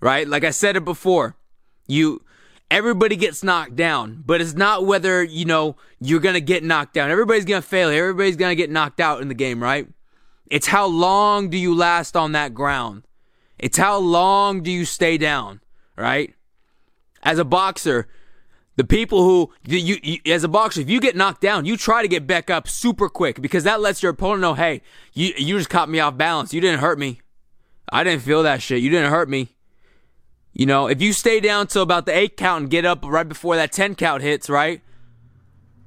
right? 0.00 0.28
Like 0.28 0.44
I 0.44 0.50
said 0.50 0.76
it 0.76 0.84
before. 0.84 1.36
You 1.86 2.24
everybody 2.70 3.16
gets 3.16 3.44
knocked 3.44 3.76
down, 3.76 4.22
but 4.26 4.40
it's 4.40 4.54
not 4.54 4.84
whether, 4.84 5.22
you 5.22 5.44
know, 5.44 5.76
you're 6.00 6.20
going 6.20 6.34
to 6.34 6.40
get 6.40 6.64
knocked 6.64 6.94
down. 6.94 7.10
Everybody's 7.10 7.44
going 7.44 7.62
to 7.62 7.68
fail. 7.68 7.88
Everybody's 7.88 8.36
going 8.36 8.50
to 8.50 8.56
get 8.56 8.70
knocked 8.70 9.00
out 9.00 9.20
in 9.20 9.28
the 9.28 9.34
game, 9.34 9.62
right? 9.62 9.86
It's 10.50 10.66
how 10.66 10.86
long 10.86 11.50
do 11.50 11.56
you 11.56 11.74
last 11.74 12.16
on 12.16 12.32
that 12.32 12.54
ground? 12.54 13.06
It's 13.58 13.78
how 13.78 13.98
long 13.98 14.62
do 14.62 14.70
you 14.70 14.84
stay 14.84 15.18
down, 15.18 15.60
right? 15.96 16.34
As 17.22 17.38
a 17.38 17.44
boxer, 17.44 18.08
the 18.76 18.84
people 18.84 19.22
who 19.22 19.52
you, 19.66 19.98
you, 20.02 20.32
as 20.32 20.44
a 20.44 20.48
boxer, 20.48 20.80
if 20.80 20.90
you 20.90 21.00
get 21.00 21.16
knocked 21.16 21.40
down, 21.40 21.64
you 21.64 21.76
try 21.76 22.02
to 22.02 22.08
get 22.08 22.26
back 22.26 22.50
up 22.50 22.68
super 22.68 23.08
quick 23.08 23.40
because 23.40 23.64
that 23.64 23.80
lets 23.80 24.02
your 24.02 24.10
opponent 24.10 24.40
know, 24.40 24.54
hey, 24.54 24.82
you 25.12 25.32
you 25.36 25.58
just 25.58 25.70
caught 25.70 25.88
me 25.88 26.00
off 26.00 26.16
balance. 26.16 26.52
You 26.52 26.60
didn't 26.60 26.80
hurt 26.80 26.98
me. 26.98 27.20
I 27.92 28.02
didn't 28.02 28.22
feel 28.22 28.42
that 28.42 28.62
shit. 28.62 28.82
You 28.82 28.90
didn't 28.90 29.10
hurt 29.10 29.28
me. 29.28 29.50
You 30.52 30.66
know, 30.66 30.86
if 30.86 31.02
you 31.02 31.12
stay 31.12 31.40
down 31.40 31.66
till 31.66 31.82
about 31.82 32.06
the 32.06 32.16
eight 32.16 32.36
count 32.36 32.62
and 32.62 32.70
get 32.70 32.84
up 32.84 33.04
right 33.04 33.28
before 33.28 33.56
that 33.56 33.72
ten 33.72 33.94
count 33.94 34.22
hits, 34.22 34.48
right? 34.48 34.80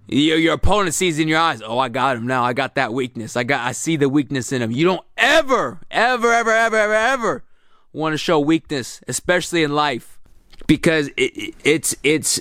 Your, 0.10 0.38
your 0.38 0.54
opponent 0.54 0.96
sees 0.96 1.20
in 1.20 1.28
your 1.28 1.40
eyes, 1.40 1.62
oh, 1.62 1.78
I 1.80 1.90
got 1.90 2.16
him 2.16 2.28
now. 2.28 2.44
I 2.44 2.54
got 2.54 2.76
that 2.76 2.94
weakness. 2.94 3.36
I 3.36 3.44
got, 3.44 3.68
I 3.68 3.74
see 3.74 3.98
the 3.98 4.08
weakness 4.08 4.54
in 4.54 4.62
him. 4.62 4.72
You 4.72 4.86
don't 4.86 5.06
ever, 5.18 5.82
ever, 5.92 6.32
ever, 6.32 6.52
ever, 6.52 6.78
ever, 6.78 6.94
ever 6.94 7.44
want 7.92 8.14
to 8.14 8.18
show 8.18 8.40
weakness, 8.40 9.02
especially 9.10 9.64
in 9.64 9.76
life, 9.76 10.18
because 10.66 11.10
it, 11.18 11.56
it's, 11.66 11.94
it's 12.04 12.40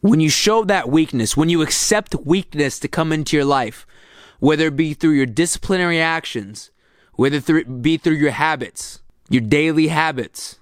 when 0.00 0.20
you 0.20 0.28
show 0.28 0.64
that 0.64 0.88
weakness, 0.88 1.36
when 1.36 1.48
you 1.48 1.62
accept 1.62 2.14
weakness 2.14 2.78
to 2.80 2.88
come 2.88 3.12
into 3.12 3.36
your 3.36 3.44
life, 3.44 3.86
whether 4.38 4.66
it 4.66 4.76
be 4.76 4.94
through 4.94 5.10
your 5.10 5.26
disciplinary 5.26 6.00
actions, 6.00 6.70
whether 7.14 7.56
it 7.56 7.82
be 7.82 7.96
through 7.96 8.14
your 8.14 8.30
habits, 8.30 9.00
your 9.28 9.40
daily 9.40 9.88
habits, 9.88 10.58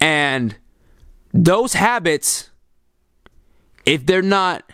and 0.00 0.56
those 1.32 1.74
habits, 1.74 2.50
if 3.84 4.06
they're 4.06 4.22
not 4.22 4.70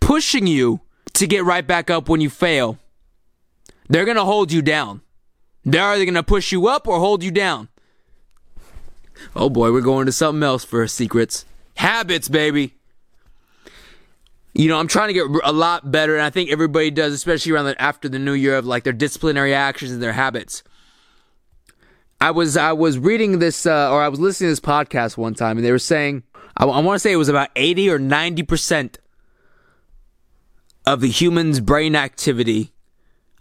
pushing 0.00 0.46
you 0.46 0.80
to 1.14 1.26
get 1.26 1.44
right 1.44 1.66
back 1.66 1.90
up 1.90 2.08
when 2.08 2.20
you 2.20 2.30
fail, 2.30 2.78
they're 3.88 4.04
going 4.04 4.16
to 4.16 4.24
hold 4.24 4.52
you 4.52 4.62
down. 4.62 5.00
They're 5.64 5.82
either 5.82 6.04
going 6.04 6.14
to 6.14 6.22
push 6.22 6.52
you 6.52 6.68
up 6.68 6.86
or 6.86 6.98
hold 6.98 7.22
you 7.22 7.30
down. 7.30 7.68
Oh 9.34 9.48
boy, 9.48 9.72
we're 9.72 9.80
going 9.80 10.06
to 10.06 10.12
something 10.12 10.42
else 10.42 10.64
for 10.64 10.86
secrets. 10.86 11.44
Habits, 11.76 12.28
baby. 12.28 12.74
You 14.54 14.68
know, 14.68 14.78
I'm 14.78 14.86
trying 14.86 15.08
to 15.08 15.14
get 15.14 15.26
a 15.42 15.52
lot 15.52 15.90
better, 15.90 16.14
and 16.14 16.22
I 16.22 16.30
think 16.30 16.50
everybody 16.50 16.90
does, 16.90 17.12
especially 17.12 17.52
around 17.52 17.66
the, 17.66 17.82
after 17.82 18.08
the 18.08 18.20
new 18.20 18.34
year 18.34 18.56
of 18.56 18.66
like 18.66 18.84
their 18.84 18.92
disciplinary 18.92 19.52
actions 19.52 19.90
and 19.90 20.02
their 20.02 20.12
habits. 20.12 20.62
I 22.20 22.30
was 22.30 22.56
I 22.56 22.72
was 22.72 22.98
reading 22.98 23.40
this 23.40 23.66
uh, 23.66 23.92
or 23.92 24.00
I 24.00 24.08
was 24.08 24.20
listening 24.20 24.46
to 24.48 24.52
this 24.52 24.60
podcast 24.60 25.16
one 25.16 25.34
time, 25.34 25.58
and 25.58 25.66
they 25.66 25.72
were 25.72 25.78
saying 25.78 26.22
I, 26.56 26.64
I 26.64 26.80
want 26.80 26.94
to 26.94 26.98
say 27.00 27.12
it 27.12 27.16
was 27.16 27.28
about 27.28 27.50
80 27.56 27.90
or 27.90 27.98
90 27.98 28.42
percent 28.44 28.98
of 30.86 31.00
the 31.00 31.10
human's 31.10 31.60
brain 31.60 31.96
activity. 31.96 32.72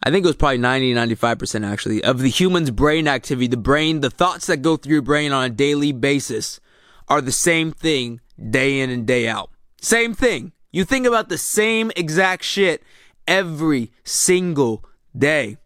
I 0.01 0.11
think 0.11 0.25
it 0.25 0.27
was 0.27 0.35
probably 0.35 0.57
90 0.57 0.95
95 0.95 1.39
percent 1.39 1.63
actually 1.63 2.03
of 2.03 2.19
the 2.19 2.29
human's 2.29 2.71
brain 2.71 3.07
activity, 3.07 3.47
the 3.47 3.55
brain, 3.55 4.01
the 4.01 4.09
thoughts 4.09 4.47
that 4.47 4.57
go 4.57 4.77
through 4.77 4.93
your 4.93 5.01
brain 5.01 5.31
on 5.31 5.45
a 5.45 5.49
daily 5.49 5.91
basis 5.91 6.59
are 7.07 7.21
the 7.21 7.31
same 7.31 7.71
thing 7.71 8.19
day 8.49 8.79
in 8.79 8.89
and 8.89 9.05
day 9.05 9.27
out. 9.27 9.49
Same 9.81 10.13
thing. 10.13 10.51
You 10.71 10.85
think 10.85 11.05
about 11.05 11.29
the 11.29 11.37
same 11.37 11.91
exact 11.95 12.43
shit 12.43 12.83
every 13.27 13.91
single 14.03 14.83
day. 15.15 15.57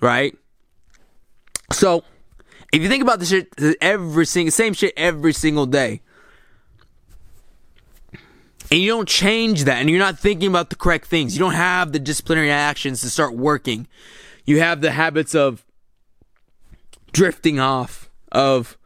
Right? 0.00 0.36
So, 1.72 2.04
if 2.72 2.82
you 2.82 2.88
think 2.88 3.02
about 3.02 3.20
the 3.20 3.26
shit 3.26 3.48
every 3.80 4.26
single 4.26 4.50
same 4.50 4.74
shit 4.74 4.92
every 4.96 5.32
single 5.32 5.66
day, 5.66 6.02
and 8.70 8.80
you 8.80 8.88
don't 8.88 9.08
change 9.08 9.64
that, 9.64 9.76
and 9.76 9.88
you're 9.88 9.98
not 9.98 10.18
thinking 10.18 10.48
about 10.48 10.70
the 10.70 10.76
correct 10.76 11.06
things, 11.06 11.34
you 11.34 11.38
don't 11.38 11.54
have 11.54 11.92
the 11.92 11.98
disciplinary 11.98 12.50
actions 12.50 13.00
to 13.02 13.10
start 13.10 13.36
working. 13.36 13.86
You 14.44 14.58
have 14.60 14.80
the 14.80 14.90
habits 14.90 15.34
of 15.34 15.64
drifting 17.12 17.60
off, 17.60 18.10
of 18.32 18.76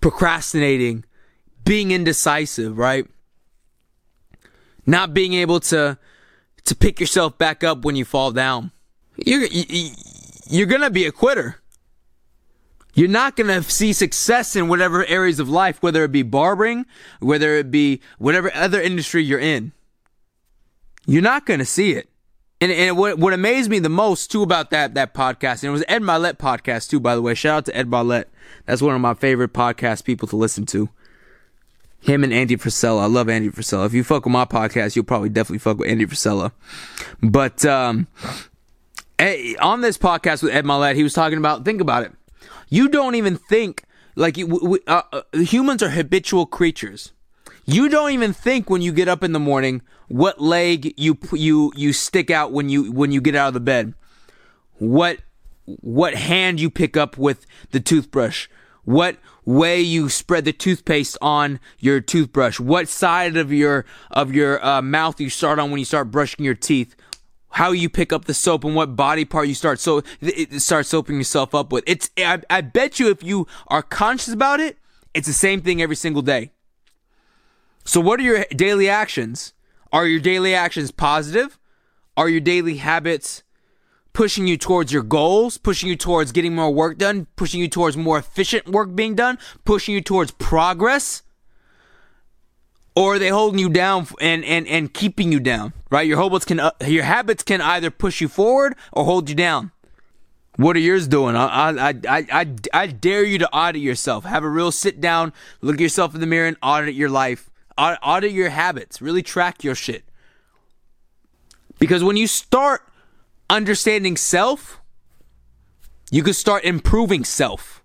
procrastinating, 0.00 1.04
being 1.66 1.90
indecisive, 1.90 2.78
right? 2.78 3.06
Not 4.86 5.12
being 5.12 5.34
able 5.34 5.60
to 5.60 5.98
to 6.64 6.74
pick 6.74 6.98
yourself 6.98 7.36
back 7.36 7.62
up 7.62 7.84
when 7.84 7.96
you 7.96 8.04
fall 8.04 8.32
down. 8.32 8.72
You're 9.16 9.46
you're 10.48 10.66
to 10.80 10.90
be 10.90 11.04
a 11.04 11.12
quitter. 11.12 11.56
You're 12.94 13.08
not 13.08 13.36
to 13.48 13.62
see 13.62 13.92
success 13.92 14.56
in 14.56 14.68
whatever 14.68 15.04
areas 15.04 15.38
of 15.38 15.50
life, 15.50 15.82
whether 15.82 16.02
it 16.04 16.12
be 16.12 16.22
barbering, 16.22 16.86
whether 17.20 17.54
it 17.56 17.70
be 17.70 18.00
whatever 18.16 18.50
other 18.54 18.80
industry 18.80 19.22
you're 19.22 19.38
in. 19.38 19.72
You're 21.04 21.20
not 21.20 21.44
to 21.58 21.66
see 21.66 21.92
it. 21.92 22.08
And, 22.58 22.72
and 22.72 22.96
what, 22.96 23.18
what 23.18 23.34
amazed 23.34 23.68
me 23.68 23.80
the 23.80 23.90
most 23.90 24.30
too 24.32 24.42
about 24.42 24.70
that, 24.70 24.94
that 24.94 25.12
podcast, 25.12 25.62
and 25.62 25.64
it 25.64 25.70
was 25.72 25.84
Ed 25.88 26.00
Mylett 26.00 26.38
podcast 26.38 26.88
too, 26.88 26.98
by 26.98 27.14
the 27.14 27.20
way. 27.20 27.34
Shout 27.34 27.58
out 27.58 27.64
to 27.66 27.76
Ed 27.76 27.90
Mylett. 27.90 28.24
That's 28.64 28.80
one 28.80 28.94
of 28.94 29.00
my 29.02 29.12
favorite 29.12 29.52
podcast 29.52 30.04
people 30.04 30.26
to 30.28 30.36
listen 30.36 30.64
to. 30.66 30.88
Him 32.06 32.22
and 32.24 32.32
Andy 32.32 32.56
Frisella. 32.56 33.02
I 33.02 33.06
love 33.06 33.28
Andy 33.28 33.50
Frisella. 33.50 33.86
If 33.86 33.92
you 33.92 34.04
fuck 34.04 34.24
with 34.24 34.32
my 34.32 34.44
podcast, 34.44 34.94
you'll 34.94 35.04
probably 35.04 35.28
definitely 35.28 35.58
fuck 35.58 35.78
with 35.78 35.88
Andy 35.88 36.06
Frisella. 36.06 36.52
But 37.20 37.64
um, 37.64 38.06
on 39.60 39.80
this 39.80 39.98
podcast 39.98 40.42
with 40.42 40.54
Ed 40.54 40.64
Mylett, 40.64 40.94
he 40.94 41.02
was 41.02 41.12
talking 41.12 41.38
about, 41.38 41.64
think 41.64 41.80
about 41.80 42.04
it. 42.04 42.12
You 42.68 42.88
don't 42.88 43.16
even 43.16 43.36
think 43.36 43.84
like 44.14 44.36
we, 44.36 44.78
uh, 44.86 45.02
uh, 45.12 45.22
humans 45.32 45.82
are 45.82 45.90
habitual 45.90 46.46
creatures. 46.46 47.12
You 47.64 47.88
don't 47.88 48.12
even 48.12 48.32
think 48.32 48.70
when 48.70 48.82
you 48.82 48.92
get 48.92 49.08
up 49.08 49.24
in 49.24 49.32
the 49.32 49.40
morning 49.40 49.82
what 50.08 50.40
leg 50.40 50.94
you 50.96 51.18
you 51.32 51.72
you 51.74 51.92
stick 51.92 52.30
out 52.30 52.52
when 52.52 52.68
you 52.68 52.92
when 52.92 53.10
you 53.10 53.20
get 53.20 53.34
out 53.34 53.48
of 53.48 53.54
the 53.54 53.60
bed. 53.60 53.94
What 54.78 55.18
what 55.64 56.14
hand 56.14 56.60
you 56.60 56.70
pick 56.70 56.96
up 56.96 57.18
with 57.18 57.46
the 57.72 57.80
toothbrush. 57.80 58.48
What 58.86 59.18
way 59.44 59.80
you 59.80 60.08
spread 60.08 60.44
the 60.44 60.52
toothpaste 60.52 61.16
on 61.22 61.60
your 61.78 62.00
toothbrush. 62.00 62.58
What 62.58 62.88
side 62.88 63.36
of 63.36 63.52
your 63.52 63.84
of 64.10 64.34
your 64.34 64.64
uh, 64.64 64.82
mouth 64.82 65.20
you 65.20 65.30
start 65.30 65.58
on 65.58 65.70
when 65.70 65.78
you 65.78 65.84
start 65.84 66.10
brushing 66.10 66.44
your 66.44 66.54
teeth 66.54 66.96
how 67.50 67.72
you 67.72 67.88
pick 67.88 68.12
up 68.12 68.26
the 68.26 68.34
soap 68.34 68.64
and 68.64 68.74
what 68.74 68.96
body 68.96 69.24
part 69.24 69.48
you 69.48 69.54
start 69.54 69.80
so 69.80 70.02
it 70.20 70.60
start 70.60 70.84
soaping 70.84 71.16
yourself 71.16 71.54
up 71.54 71.72
with. 71.72 71.82
It's 71.86 72.10
I, 72.18 72.42
I 72.50 72.60
bet 72.60 73.00
you 73.00 73.08
if 73.08 73.22
you 73.22 73.46
are 73.68 73.82
conscious 73.82 74.34
about 74.34 74.60
it, 74.60 74.76
it's 75.14 75.26
the 75.26 75.32
same 75.32 75.62
thing 75.62 75.80
every 75.80 75.96
single 75.96 76.20
day. 76.20 76.50
So 77.84 77.98
what 77.98 78.20
are 78.20 78.24
your 78.24 78.44
daily 78.50 78.90
actions? 78.90 79.54
Are 79.90 80.06
your 80.06 80.20
daily 80.20 80.54
actions 80.54 80.90
positive? 80.90 81.58
Are 82.14 82.28
your 82.28 82.40
daily 82.40 82.76
habits 82.76 83.42
pushing 84.16 84.46
you 84.46 84.56
towards 84.56 84.90
your 84.90 85.02
goals, 85.02 85.58
pushing 85.58 85.90
you 85.90 85.94
towards 85.94 86.32
getting 86.32 86.54
more 86.54 86.72
work 86.72 86.96
done, 86.96 87.26
pushing 87.36 87.60
you 87.60 87.68
towards 87.68 87.98
more 87.98 88.16
efficient 88.18 88.66
work 88.66 88.94
being 88.94 89.14
done, 89.14 89.36
pushing 89.66 89.94
you 89.94 90.00
towards 90.00 90.30
progress? 90.30 91.22
or 92.94 93.16
are 93.16 93.18
they 93.18 93.28
holding 93.28 93.58
you 93.58 93.68
down 93.68 94.06
and, 94.22 94.42
and, 94.46 94.66
and 94.66 94.94
keeping 94.94 95.30
you 95.30 95.38
down? 95.38 95.74
Right? 95.90 96.06
Your 96.06 96.18
habits 96.18 96.46
can 96.46 96.58
uh, 96.58 96.70
your 96.86 97.04
habits 97.04 97.42
can 97.42 97.60
either 97.60 97.90
push 97.90 98.22
you 98.22 98.28
forward 98.28 98.74
or 98.90 99.04
hold 99.04 99.28
you 99.28 99.34
down. 99.34 99.70
What 100.56 100.76
are 100.76 100.80
yours 100.80 101.06
doing? 101.06 101.36
I, 101.36 101.44
I, 101.46 101.88
I, 102.08 102.26
I, 102.32 102.46
I 102.72 102.86
dare 102.86 103.22
you 103.22 103.36
to 103.36 103.52
audit 103.52 103.82
yourself. 103.82 104.24
Have 104.24 104.44
a 104.44 104.48
real 104.48 104.72
sit 104.72 104.98
down, 104.98 105.34
look 105.60 105.78
yourself 105.78 106.14
in 106.14 106.22
the 106.22 106.26
mirror, 106.26 106.48
and 106.48 106.56
audit 106.62 106.94
your 106.94 107.10
life. 107.10 107.50
Audit 107.76 108.32
your 108.32 108.48
habits. 108.48 109.02
Really 109.02 109.22
track 109.22 109.62
your 109.62 109.74
shit. 109.74 110.04
Because 111.78 112.02
when 112.02 112.16
you 112.16 112.26
start 112.26 112.85
understanding 113.48 114.16
self, 114.16 114.80
you 116.10 116.22
can 116.22 116.34
start 116.34 116.64
improving 116.64 117.24
self. 117.24 117.82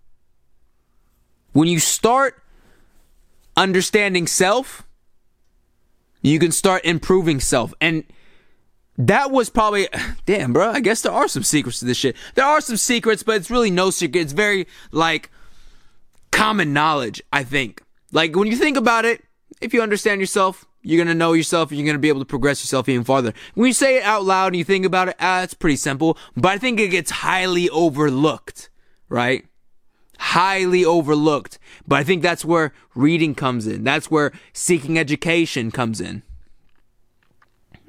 When 1.54 1.68
you 1.68 1.80
start 1.80 2.42
understanding 3.58 4.28
self, 4.28 4.88
you 6.22 6.40
can 6.40 6.52
start 6.52 6.86
improving 6.86 7.40
self. 7.40 7.74
And 7.82 8.04
that 8.98 9.32
was 9.32 9.50
probably, 9.50 9.88
damn, 10.26 10.54
bro. 10.54 10.72
I 10.72 10.80
guess 10.80 11.02
there 11.02 11.12
are 11.12 11.28
some 11.28 11.44
secrets 11.44 11.80
to 11.80 11.86
this 11.86 11.98
shit. 11.98 12.16
There 12.36 12.46
are 12.46 12.62
some 12.62 12.78
secrets, 12.78 13.24
but 13.24 13.36
it's 13.36 13.52
really 13.52 13.72
no 13.72 13.90
secret. 13.90 14.22
It's 14.22 14.34
very 14.34 14.68
like 14.92 15.30
common 16.32 16.74
knowledge, 16.74 17.22
I 17.34 17.44
think. 17.44 17.84
Like 18.12 18.36
when 18.36 18.48
you 18.48 18.56
think 18.56 18.78
about 18.78 19.06
it, 19.06 19.24
if 19.62 19.74
you 19.74 19.82
understand 19.82 20.22
yourself, 20.22 20.66
you're 20.82 21.04
gonna 21.04 21.16
know 21.16 21.34
yourself 21.34 21.70
and 21.70 21.80
you're 21.80 21.86
gonna 21.86 22.00
be 22.00 22.10
able 22.10 22.22
to 22.22 22.26
progress 22.26 22.62
yourself 22.64 22.90
even 22.90 23.04
farther. 23.04 23.34
When 23.54 23.68
you 23.68 23.74
say 23.74 23.98
it 23.98 24.04
out 24.04 24.24
loud 24.24 24.48
and 24.48 24.58
you 24.58 24.64
think 24.64 24.86
about 24.86 25.10
it, 25.10 25.16
ah, 25.20 25.44
it's 25.44 25.54
pretty 25.54 25.78
simple, 25.78 26.18
but 26.36 26.50
I 26.50 26.58
think 26.58 26.80
it 26.80 26.90
gets 26.90 27.12
highly 27.12 27.70
overlooked, 27.70 28.70
right? 29.10 29.46
highly 30.22 30.86
overlooked. 30.86 31.58
But 31.88 31.96
I 31.98 32.04
think 32.04 32.22
that's 32.22 32.46
where 32.46 32.74
reading 32.94 33.34
comes 33.34 33.66
in. 33.66 33.84
That's 33.84 34.12
where 34.12 34.32
seeking 34.54 34.98
education 34.98 35.72
comes 35.72 36.00
in. 36.00 36.22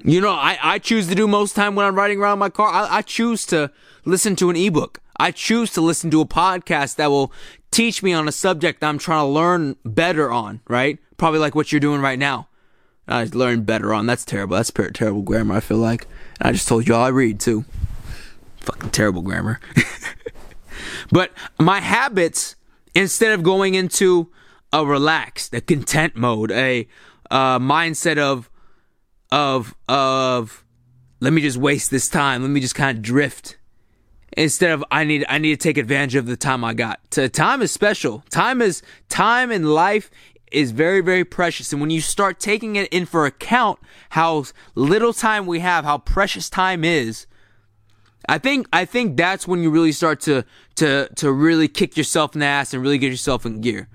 You 0.03 0.19
know, 0.19 0.33
I, 0.33 0.57
I 0.61 0.79
choose 0.79 1.07
to 1.07 1.15
do 1.15 1.27
most 1.27 1.55
time 1.55 1.75
when 1.75 1.85
I'm 1.85 1.95
riding 1.95 2.19
around 2.19 2.39
my 2.39 2.49
car. 2.49 2.67
I, 2.67 2.97
I 2.97 3.01
choose 3.03 3.45
to 3.47 3.71
listen 4.03 4.35
to 4.37 4.49
an 4.49 4.55
ebook. 4.55 4.99
I 5.17 5.31
choose 5.31 5.71
to 5.73 5.81
listen 5.81 6.09
to 6.11 6.21
a 6.21 6.25
podcast 6.25 6.95
that 6.95 7.11
will 7.11 7.31
teach 7.71 8.01
me 8.01 8.13
on 8.13 8.27
a 8.27 8.31
subject 8.31 8.81
that 8.81 8.89
I'm 8.89 8.97
trying 8.97 9.25
to 9.25 9.31
learn 9.31 9.75
better 9.85 10.31
on, 10.31 10.61
right? 10.67 10.97
Probably 11.17 11.39
like 11.39 11.55
what 11.55 11.71
you're 11.71 11.79
doing 11.79 12.01
right 12.01 12.19
now. 12.19 12.49
I 13.07 13.25
learned 13.33 13.65
better 13.65 13.93
on. 13.93 14.05
That's 14.05 14.25
terrible. 14.25 14.55
That's 14.55 14.71
terrible 14.71 15.21
grammar, 15.21 15.55
I 15.55 15.59
feel 15.59 15.77
like. 15.77 16.07
I 16.41 16.51
just 16.51 16.67
told 16.67 16.87
you 16.87 16.95
all 16.95 17.03
I 17.03 17.09
read 17.09 17.39
too. 17.39 17.65
Fucking 18.61 18.91
terrible 18.91 19.21
grammar. 19.21 19.59
But 21.11 21.31
my 21.59 21.79
habits, 21.79 22.55
instead 22.95 23.33
of 23.33 23.43
going 23.43 23.75
into 23.75 24.31
a 24.71 24.85
relaxed, 24.85 25.53
a 25.53 25.61
content 25.61 26.15
mode, 26.15 26.51
a 26.51 26.87
uh, 27.29 27.59
mindset 27.59 28.17
of 28.17 28.49
of 29.31 29.75
of 29.87 30.63
let 31.19 31.33
me 31.33 31.41
just 31.41 31.57
waste 31.57 31.91
this 31.91 32.09
time, 32.09 32.41
let 32.41 32.51
me 32.51 32.59
just 32.59 32.75
kind 32.75 32.97
of 32.97 33.03
drift. 33.03 33.57
Instead 34.35 34.71
of 34.71 34.83
I 34.89 35.03
need 35.03 35.25
I 35.29 35.37
need 35.37 35.51
to 35.51 35.57
take 35.57 35.77
advantage 35.77 36.15
of 36.15 36.25
the 36.25 36.35
time 36.35 36.63
I 36.63 36.73
got. 36.73 36.99
Time 37.11 37.61
is 37.61 37.71
special. 37.71 38.23
Time 38.29 38.61
is 38.61 38.81
time 39.09 39.51
in 39.51 39.63
life 39.63 40.09
is 40.53 40.71
very 40.71 41.01
very 41.01 41.25
precious 41.25 41.71
and 41.71 41.81
when 41.81 41.89
you 41.89 42.01
start 42.01 42.39
taking 42.39 42.75
it 42.75 42.87
in 42.89 43.05
for 43.05 43.25
account 43.25 43.79
how 44.09 44.45
little 44.75 45.13
time 45.13 45.45
we 45.45 45.59
have 45.59 45.85
how 45.85 45.97
precious 45.97 46.49
time 46.49 46.83
is 46.83 47.27
I 48.27 48.37
think 48.37 48.67
I 48.71 48.85
think 48.85 49.17
that's 49.17 49.47
when 49.47 49.61
you 49.61 49.69
really 49.69 49.91
start 49.91 50.21
to 50.21 50.45
to 50.75 51.09
to 51.15 51.31
really 51.31 51.67
kick 51.67 51.97
yourself 51.97 52.35
in 52.35 52.39
the 52.39 52.45
ass 52.45 52.73
and 52.73 52.81
really 52.81 52.97
get 52.97 53.11
yourself 53.11 53.45
in 53.45 53.61
gear. 53.61 53.89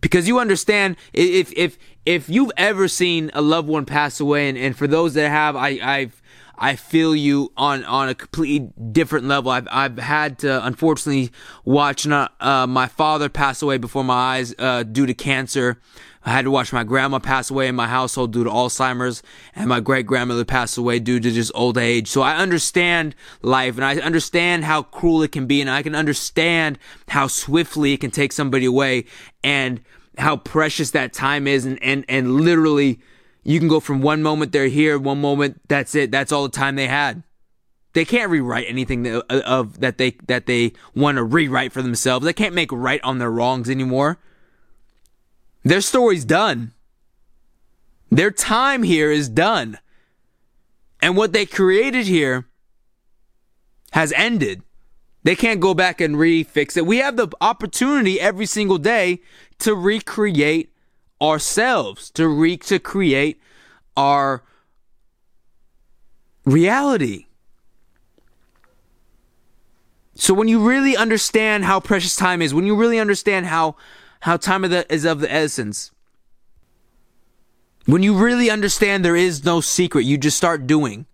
Because 0.00 0.28
you 0.28 0.38
understand 0.38 0.96
if 1.12 1.52
if 1.52 1.78
if 2.06 2.28
you've 2.28 2.52
ever 2.56 2.88
seen 2.88 3.30
a 3.34 3.42
loved 3.42 3.68
one 3.68 3.84
pass 3.84 4.20
away 4.20 4.48
and, 4.48 4.56
and 4.56 4.76
for 4.76 4.86
those 4.86 5.14
that 5.14 5.28
have 5.28 5.56
I 5.56 5.78
I've 5.82 6.17
I 6.58 6.76
feel 6.76 7.14
you 7.14 7.52
on 7.56 7.84
on 7.84 8.08
a 8.08 8.14
completely 8.14 8.72
different 8.92 9.26
level. 9.26 9.50
I've 9.50 9.68
I've 9.70 9.98
had 9.98 10.40
to 10.40 10.64
unfortunately 10.66 11.30
watch 11.64 12.06
not, 12.06 12.34
uh, 12.40 12.66
my 12.66 12.86
father 12.86 13.28
pass 13.28 13.62
away 13.62 13.78
before 13.78 14.04
my 14.04 14.14
eyes 14.14 14.54
uh, 14.58 14.82
due 14.82 15.06
to 15.06 15.14
cancer. 15.14 15.80
I 16.24 16.30
had 16.30 16.44
to 16.44 16.50
watch 16.50 16.72
my 16.72 16.84
grandma 16.84 17.20
pass 17.20 17.48
away 17.48 17.68
in 17.68 17.74
my 17.74 17.86
household 17.86 18.32
due 18.32 18.44
to 18.44 18.50
Alzheimer's, 18.50 19.22
and 19.54 19.68
my 19.68 19.80
great 19.80 20.04
grandmother 20.04 20.44
pass 20.44 20.76
away 20.76 20.98
due 20.98 21.20
to 21.20 21.30
just 21.30 21.52
old 21.54 21.78
age. 21.78 22.08
So 22.08 22.20
I 22.22 22.36
understand 22.36 23.14
life, 23.40 23.76
and 23.76 23.84
I 23.84 23.96
understand 23.96 24.64
how 24.64 24.82
cruel 24.82 25.22
it 25.22 25.32
can 25.32 25.46
be, 25.46 25.60
and 25.60 25.70
I 25.70 25.82
can 25.82 25.94
understand 25.94 26.78
how 27.08 27.28
swiftly 27.28 27.94
it 27.94 28.00
can 28.00 28.10
take 28.10 28.32
somebody 28.32 28.66
away, 28.66 29.04
and 29.44 29.80
how 30.18 30.36
precious 30.36 30.90
that 30.90 31.12
time 31.12 31.46
is, 31.46 31.64
and 31.64 31.82
and 31.82 32.04
and 32.08 32.40
literally, 32.40 32.98
you 33.44 33.58
can 33.58 33.68
go 33.68 33.80
from 33.80 34.02
one 34.02 34.22
moment 34.22 34.52
they're 34.52 34.68
here, 34.68 34.98
one 34.98 35.20
moment 35.20 35.60
that's 35.68 35.94
it, 35.94 36.10
that's 36.10 36.32
all 36.32 36.42
the 36.42 36.48
time 36.48 36.76
they 36.76 36.88
had. 36.88 37.22
They 37.94 38.04
can't 38.04 38.30
rewrite 38.30 38.66
anything 38.68 39.02
that, 39.04 39.24
uh, 39.30 39.40
of 39.44 39.80
that 39.80 39.98
they 39.98 40.12
that 40.26 40.46
they 40.46 40.72
want 40.94 41.16
to 41.16 41.24
rewrite 41.24 41.72
for 41.72 41.82
themselves. 41.82 42.24
They 42.24 42.32
can't 42.32 42.54
make 42.54 42.70
right 42.70 43.00
on 43.02 43.18
their 43.18 43.30
wrongs 43.30 43.70
anymore. 43.70 44.18
Their 45.64 45.80
story's 45.80 46.24
done. 46.24 46.72
Their 48.10 48.30
time 48.30 48.82
here 48.82 49.10
is 49.10 49.28
done. 49.28 49.78
And 51.00 51.16
what 51.16 51.32
they 51.32 51.46
created 51.46 52.06
here 52.06 52.46
has 53.92 54.12
ended. 54.12 54.62
They 55.24 55.36
can't 55.36 55.60
go 55.60 55.74
back 55.74 56.00
and 56.00 56.16
refix 56.16 56.76
it. 56.76 56.86
We 56.86 56.98
have 56.98 57.16
the 57.16 57.28
opportunity 57.40 58.20
every 58.20 58.46
single 58.46 58.78
day 58.78 59.20
to 59.58 59.74
recreate 59.74 60.72
ourselves, 61.20 62.10
to 62.12 62.28
re 62.28 62.56
to 62.58 62.78
create 62.78 63.40
our 63.96 64.42
reality. 66.44 67.26
So 70.14 70.34
when 70.34 70.48
you 70.48 70.66
really 70.66 70.96
understand 70.96 71.64
how 71.64 71.80
precious 71.80 72.16
time 72.16 72.42
is, 72.42 72.52
when 72.52 72.66
you 72.66 72.74
really 72.74 72.98
understand 72.98 73.46
how 73.46 73.76
how 74.20 74.36
time 74.36 74.64
of 74.64 74.70
the, 74.70 74.92
is 74.92 75.04
of 75.04 75.20
the 75.20 75.32
essence. 75.32 75.92
When 77.86 78.02
you 78.02 78.14
really 78.14 78.50
understand 78.50 79.04
there 79.04 79.16
is 79.16 79.44
no 79.44 79.60
secret, 79.60 80.04
you 80.04 80.18
just 80.18 80.36
start 80.36 80.66
doing. 80.66 81.06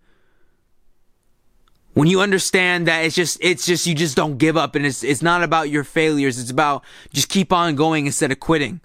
When 1.93 2.09
you 2.09 2.21
understand 2.21 2.89
that 2.89 3.05
it's 3.05 3.15
just 3.15 3.39
it's 3.41 3.67
just 3.67 3.87
you 3.87 3.95
just 3.95 4.17
don't 4.17 4.39
give 4.39 4.57
up 4.57 4.75
and 4.75 4.85
it's 4.85 5.05
it's 5.05 5.23
not 5.23 5.45
about 5.45 5.71
your 5.71 5.85
failures, 5.85 6.41
it's 6.41 6.51
about 6.51 6.83
just 7.13 7.29
keep 7.29 7.53
on 7.53 7.77
going 7.77 8.07
instead 8.07 8.33
of 8.33 8.41
quitting. 8.41 8.81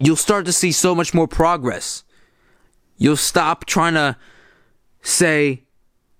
You'll 0.00 0.16
start 0.16 0.46
to 0.46 0.52
see 0.52 0.72
so 0.72 0.94
much 0.94 1.12
more 1.12 1.28
progress. 1.28 2.04
You'll 2.96 3.16
stop 3.16 3.66
trying 3.66 3.94
to 3.94 4.16
say, 5.02 5.64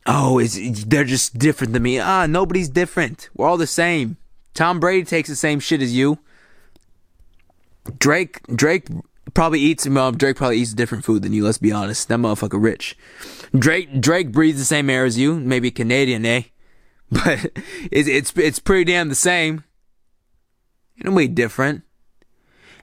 "Oh, 0.06 0.38
is 0.38 0.84
they're 0.84 1.04
just 1.04 1.38
different 1.38 1.72
than 1.72 1.82
me." 1.82 1.98
Ah, 1.98 2.26
nobody's 2.26 2.68
different. 2.68 3.30
We're 3.34 3.48
all 3.48 3.56
the 3.56 3.66
same. 3.66 4.18
Tom 4.54 4.80
Brady 4.80 5.04
takes 5.04 5.28
the 5.28 5.36
same 5.36 5.60
shit 5.60 5.80
as 5.82 5.94
you. 5.96 6.18
Drake 7.98 8.40
Drake 8.54 8.86
probably 9.34 9.60
eats 9.60 9.88
well, 9.88 10.12
Drake 10.12 10.36
probably 10.36 10.58
eats 10.58 10.74
different 10.74 11.04
food 11.04 11.22
than 11.22 11.32
you, 11.32 11.44
let's 11.44 11.58
be 11.58 11.72
honest. 11.72 12.08
That 12.08 12.18
motherfucker 12.18 12.62
rich. 12.62 12.96
Drake 13.56 14.00
Drake 14.00 14.32
breathes 14.32 14.58
the 14.58 14.64
same 14.64 14.90
air 14.90 15.04
as 15.04 15.18
you, 15.18 15.40
maybe 15.40 15.70
Canadian, 15.70 16.26
eh? 16.26 16.42
But 17.10 17.58
it's 17.90 18.08
it's 18.08 18.32
it's 18.36 18.58
pretty 18.60 18.84
damn 18.84 19.08
the 19.08 19.16
same. 19.16 19.64
Ain't 21.04 21.14
way 21.14 21.26
different. 21.26 21.82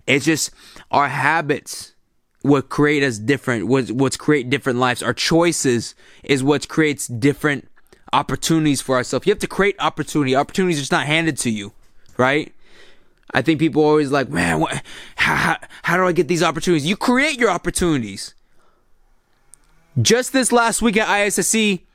It's 0.07 0.25
just 0.25 0.51
our 0.91 1.09
habits 1.09 1.93
what 2.41 2.69
create 2.69 3.03
us 3.03 3.17
different, 3.19 3.67
what 3.67 3.91
what's 3.91 4.17
create 4.17 4.49
different 4.49 4.79
lives. 4.79 5.03
Our 5.03 5.13
choices 5.13 5.95
is 6.23 6.43
what 6.43 6.67
creates 6.69 7.07
different 7.07 7.67
opportunities 8.13 8.81
for 8.81 8.95
ourselves. 8.95 9.27
You 9.27 9.31
have 9.31 9.39
to 9.39 9.47
create 9.47 9.75
opportunity. 9.79 10.35
Opportunities 10.35 10.77
are 10.77 10.81
just 10.81 10.91
not 10.91 11.05
handed 11.05 11.37
to 11.39 11.49
you. 11.49 11.73
right? 12.17 12.53
I 13.33 13.41
think 13.41 13.59
people 13.59 13.83
are 13.83 13.87
always 13.87 14.11
like, 14.11 14.29
man, 14.29 14.59
what, 14.59 14.83
how, 15.15 15.35
how, 15.35 15.57
how 15.83 15.97
do 15.97 16.05
I 16.05 16.11
get 16.11 16.27
these 16.27 16.43
opportunities? 16.43 16.87
You 16.87 16.95
create 16.97 17.39
your 17.39 17.49
opportunities. 17.49 18.33
Just 20.01 20.33
this 20.33 20.51
last 20.51 20.81
week 20.81 20.97
at 20.97 21.07
ISSE, 21.07 21.85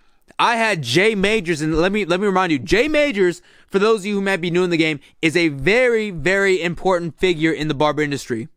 I 0.42 0.56
had 0.56 0.82
Jay 0.82 1.14
Majors, 1.14 1.60
and 1.60 1.72
let 1.78 1.92
me 1.92 2.04
let 2.04 2.18
me 2.18 2.26
remind 2.26 2.50
you, 2.50 2.58
Jay 2.58 2.88
Majors, 2.88 3.42
for 3.68 3.78
those 3.78 4.00
of 4.00 4.06
you 4.06 4.16
who 4.16 4.20
might 4.20 4.38
be 4.38 4.50
new 4.50 4.64
in 4.64 4.70
the 4.70 4.76
game, 4.76 4.98
is 5.22 5.36
a 5.36 5.50
very, 5.50 6.10
very 6.10 6.60
important 6.60 7.16
figure 7.16 7.52
in 7.52 7.68
the 7.68 7.74
barber 7.74 8.02
industry. 8.02 8.48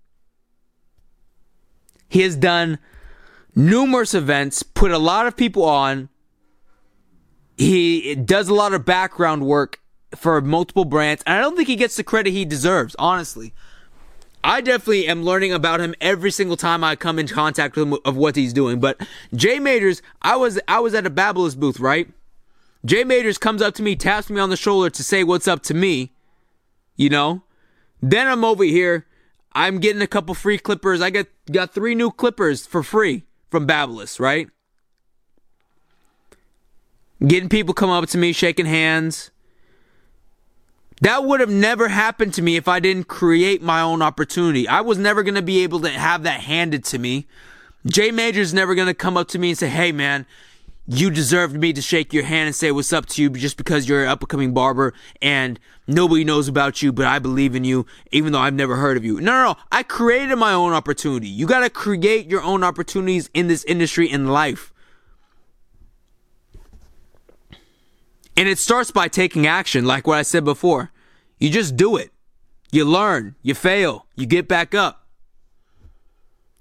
He 2.09 2.21
has 2.21 2.35
done 2.35 2.79
numerous 3.55 4.15
events, 4.15 4.63
put 4.63 4.89
a 4.89 4.97
lot 4.97 5.27
of 5.27 5.37
people 5.37 5.63
on. 5.63 6.09
He 7.55 8.15
does 8.15 8.49
a 8.49 8.55
lot 8.55 8.73
of 8.73 8.83
background 8.83 9.45
work 9.45 9.79
for 10.15 10.41
multiple 10.41 10.85
brands, 10.85 11.21
and 11.27 11.37
I 11.37 11.39
don't 11.39 11.55
think 11.55 11.67
he 11.67 11.75
gets 11.75 11.97
the 11.97 12.03
credit 12.03 12.31
he 12.31 12.45
deserves, 12.45 12.95
honestly. 12.97 13.53
I 14.45 14.61
definitely 14.61 15.07
am 15.07 15.23
learning 15.23 15.53
about 15.53 15.81
him 15.81 15.95
every 15.99 16.29
single 16.29 16.55
time 16.55 16.83
I 16.83 16.95
come 16.95 17.17
in 17.17 17.27
contact 17.27 17.75
with 17.75 17.87
him 17.87 17.97
of 18.05 18.15
what 18.15 18.35
he's 18.35 18.53
doing. 18.53 18.79
But 18.79 19.01
Jay 19.33 19.59
Majors, 19.59 20.03
I 20.21 20.35
was 20.35 20.59
I 20.67 20.79
was 20.81 20.93
at 20.93 21.07
a 21.07 21.09
Babyliss 21.09 21.57
booth, 21.57 21.79
right? 21.79 22.07
Jay 22.85 23.03
Majors 23.03 23.39
comes 23.39 23.63
up 23.63 23.73
to 23.73 23.81
me, 23.81 23.95
taps 23.95 24.29
me 24.29 24.39
on 24.39 24.51
the 24.51 24.55
shoulder 24.55 24.91
to 24.91 25.03
say 25.03 25.23
what's 25.23 25.47
up 25.47 25.63
to 25.63 25.73
me. 25.73 26.13
You 26.95 27.09
know? 27.09 27.41
Then 28.03 28.27
I'm 28.27 28.45
over 28.45 28.63
here. 28.63 29.07
I'm 29.53 29.79
getting 29.79 30.03
a 30.03 30.07
couple 30.07 30.35
free 30.35 30.59
clippers. 30.59 31.01
I 31.01 31.09
get 31.09 31.27
got 31.51 31.73
three 31.73 31.95
new 31.95 32.11
clippers 32.11 32.67
for 32.67 32.83
free 32.83 33.23
from 33.49 33.65
Babyliss, 33.65 34.19
right? 34.19 34.47
Getting 37.25 37.49
people 37.49 37.73
come 37.73 37.89
up 37.89 38.07
to 38.09 38.17
me, 38.19 38.31
shaking 38.31 38.67
hands. 38.67 39.31
That 41.01 41.25
would 41.25 41.41
have 41.41 41.49
never 41.49 41.89
happened 41.89 42.33
to 42.35 42.41
me 42.41 42.55
if 42.55 42.67
I 42.67 42.79
didn't 42.79 43.07
create 43.07 43.61
my 43.61 43.81
own 43.81 44.01
opportunity. 44.01 44.67
I 44.67 44.81
was 44.81 44.97
never 44.97 45.23
going 45.23 45.35
to 45.35 45.41
be 45.41 45.63
able 45.63 45.81
to 45.81 45.89
have 45.89 46.23
that 46.23 46.41
handed 46.41 46.85
to 46.85 46.99
me. 46.99 47.27
Jay 47.85 48.11
Major's 48.11 48.53
never 48.53 48.75
going 48.75 48.87
to 48.87 48.93
come 48.93 49.17
up 49.17 49.27
to 49.29 49.39
me 49.39 49.49
and 49.49 49.57
say, 49.57 49.67
hey, 49.67 49.91
man, 49.91 50.25
you 50.87 51.09
deserved 51.09 51.55
me 51.55 51.73
to 51.73 51.81
shake 51.81 52.13
your 52.13 52.23
hand 52.23 52.47
and 52.47 52.55
say 52.55 52.71
what's 52.71 52.93
up 52.93 53.07
to 53.07 53.21
you 53.21 53.29
just 53.29 53.57
because 53.57 53.89
you're 53.89 54.03
an 54.03 54.09
up 54.09 54.21
and 54.21 54.29
coming 54.29 54.53
barber 54.53 54.93
and 55.21 55.59
nobody 55.87 56.23
knows 56.23 56.47
about 56.47 56.81
you, 56.81 56.93
but 56.93 57.05
I 57.05 57.19
believe 57.19 57.55
in 57.55 57.63
you, 57.63 57.85
even 58.11 58.31
though 58.31 58.39
I've 58.39 58.53
never 58.53 58.75
heard 58.75 58.95
of 58.95 59.03
you. 59.03 59.19
No, 59.19 59.31
no, 59.31 59.43
no. 59.43 59.55
I 59.71 59.83
created 59.83 60.35
my 60.37 60.53
own 60.53 60.73
opportunity. 60.73 61.27
You 61.27 61.45
got 61.45 61.59
to 61.59 61.69
create 61.69 62.29
your 62.29 62.41
own 62.41 62.63
opportunities 62.63 63.29
in 63.33 63.47
this 63.47 63.63
industry 63.65 64.09
in 64.09 64.27
life. 64.27 64.71
And 68.37 68.49
it 68.49 68.59
starts 68.59 68.91
by 68.91 69.07
taking 69.07 69.47
action, 69.47 69.85
like 69.85 70.07
what 70.07 70.17
I 70.17 70.23
said 70.23 70.43
before. 70.43 70.91
You 71.39 71.49
just 71.49 71.75
do 71.75 71.95
it. 71.95 72.11
You 72.71 72.85
learn, 72.85 73.35
you 73.41 73.53
fail, 73.53 74.05
you 74.15 74.25
get 74.25 74.47
back 74.47 74.75
up. 74.75 75.05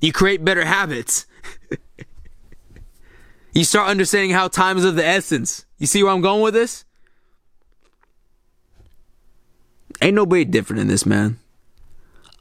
You 0.00 0.12
create 0.12 0.44
better 0.44 0.64
habits. 0.64 1.26
you 3.54 3.64
start 3.64 3.88
understanding 3.88 4.30
how 4.30 4.48
time 4.48 4.76
is 4.76 4.84
of 4.84 4.96
the 4.96 5.04
essence. 5.04 5.64
You 5.78 5.86
see 5.86 6.02
where 6.02 6.12
I'm 6.12 6.20
going 6.20 6.42
with 6.42 6.54
this? 6.54 6.84
Ain't 10.02 10.14
nobody 10.14 10.44
different 10.44 10.82
in 10.82 10.88
this, 10.88 11.06
man. 11.06 11.38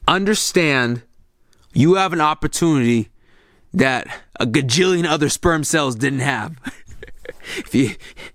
Understand 0.06 1.02
you 1.72 1.94
have 1.94 2.12
an 2.12 2.20
opportunity 2.20 3.08
that 3.72 4.06
a 4.38 4.46
gajillion 4.46 5.06
other 5.06 5.28
sperm 5.28 5.64
cells 5.64 5.96
didn't 5.96 6.20
have. 6.20 6.56
if 7.56 7.74
you 7.74 7.90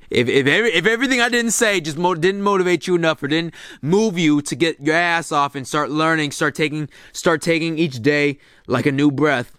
if 0.10 0.28
if, 0.28 0.48
every, 0.48 0.74
if 0.74 0.86
everything 0.86 1.22
I 1.22 1.30
didn't 1.30 1.52
say 1.52 1.80
just 1.82 1.98
mo- 1.98 2.16
didn't 2.16 2.42
motivate 2.42 2.88
you 2.88 2.96
enough 2.96 3.22
or 3.24 3.28
didn't 3.28 3.54
move 3.82 4.18
you 4.18 4.42
to 4.42 4.56
get 4.56 4.80
your 4.80 4.96
ass 4.96 5.32
off 5.32 5.56
and 5.56 5.68
start 5.68 5.90
learning, 5.90 6.32
start 6.32 6.56
taking 6.56 6.90
start 7.12 7.42
taking 7.42 7.78
each 7.78 8.02
day 8.02 8.40
like 8.68 8.86
a 8.86 8.92
new 8.92 9.12
breath. 9.12 9.56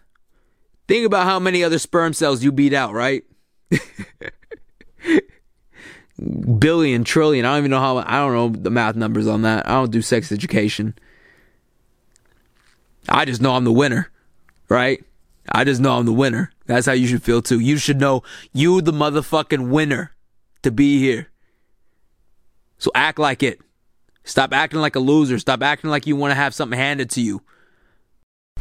Think 0.89 1.07
about 1.07 1.25
how 1.25 1.39
many 1.39 1.63
other 1.63 1.79
sperm 1.79 2.13
cells 2.13 2.43
you 2.43 2.51
beat 2.51 2.75
out, 2.75 2.93
right? 2.93 3.23
Billion, 6.59 7.05
trillion. 7.05 7.45
I 7.45 7.51
don't 7.51 7.59
even 7.59 7.71
know 7.71 7.81
how. 7.81 7.99
I 7.99 8.19
don't 8.19 8.35
know 8.35 8.49
the 8.49 8.71
math 8.71 8.97
numbers 8.97 9.27
on 9.27 9.43
that. 9.43 9.67
I 9.67 9.73
don't 9.73 9.91
do 9.91 10.03
sex 10.03 10.33
education. 10.33 10.95
I 13.09 13.25
just 13.25 13.41
know 13.41 13.55
I'm 13.55 13.65
the 13.65 13.73
winner, 13.73 14.11
right? 14.69 15.03
I 15.51 15.65
just 15.65 15.81
know 15.81 15.97
I'm 15.97 16.07
the 16.07 16.13
winner. 16.13 16.53
That's 16.71 16.87
how 16.87 16.93
you 16.93 17.09
should 17.09 17.25
feel 17.25 17.43
too. 17.43 17.59
You 17.59 17.79
should 17.79 17.99
know 17.99 18.23
you 18.53 18.81
the 18.81 18.93
motherfucking 18.93 19.71
winner 19.71 20.13
to 20.63 20.71
be 20.71 21.01
here. 21.01 21.27
So 22.79 22.93
act 22.95 23.19
like 23.19 23.43
it. 23.43 23.61
Stop 24.23 24.53
acting 24.53 24.79
like 24.79 24.95
a 24.95 25.01
loser. 25.01 25.41
Stop 25.41 25.65
acting 25.65 25.91
like 25.91 26.07
you 26.07 26.15
want 26.15 26.31
to 26.31 26.37
have 26.37 26.55
something 26.55 26.79
handed 26.79 27.11
to 27.11 27.21
you. 27.21 27.43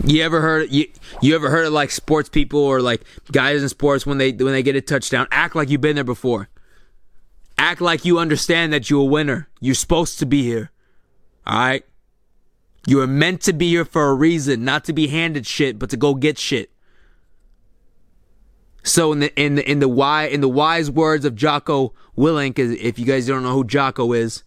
You 0.03 0.23
ever 0.23 0.41
heard 0.41 0.71
you 0.71 0.87
you 1.21 1.35
ever 1.35 1.51
heard 1.51 1.67
of 1.67 1.73
like 1.73 1.91
sports 1.91 2.29
people 2.29 2.59
or 2.59 2.81
like 2.81 3.03
guys 3.31 3.61
in 3.61 3.69
sports 3.69 4.07
when 4.07 4.17
they 4.17 4.31
when 4.31 4.53
they 4.53 4.63
get 4.63 4.75
a 4.75 4.81
touchdown 4.81 5.27
act 5.29 5.55
like 5.55 5.69
you've 5.69 5.81
been 5.81 5.93
there 5.93 6.03
before. 6.03 6.49
Act 7.59 7.79
like 7.79 8.05
you 8.05 8.17
understand 8.17 8.73
that 8.73 8.89
you're 8.89 9.01
a 9.01 9.05
winner. 9.05 9.49
You're 9.59 9.75
supposed 9.75 10.17
to 10.17 10.25
be 10.25 10.41
here. 10.41 10.71
All 11.45 11.59
right? 11.59 11.85
You 12.87 13.01
are 13.01 13.07
meant 13.07 13.41
to 13.41 13.53
be 13.53 13.69
here 13.69 13.85
for 13.85 14.09
a 14.09 14.15
reason, 14.15 14.65
not 14.65 14.83
to 14.85 14.93
be 14.93 15.09
handed 15.09 15.45
shit, 15.45 15.77
but 15.77 15.91
to 15.91 15.97
go 15.97 16.15
get 16.15 16.39
shit. 16.39 16.71
So 18.83 19.11
in 19.11 19.19
the 19.19 19.41
in 19.41 19.55
the 19.55 19.69
in 19.69 19.79
the 19.79 19.89
why 19.89 20.25
in 20.25 20.41
the 20.41 20.49
wise 20.49 20.89
words 20.89 21.25
of 21.25 21.35
Jocko 21.35 21.93
Willink, 22.17 22.57
if 22.57 22.97
you 22.97 23.05
guys 23.05 23.27
don't 23.27 23.43
know 23.43 23.53
who 23.53 23.63
Jocko 23.63 24.13
is, 24.13 24.43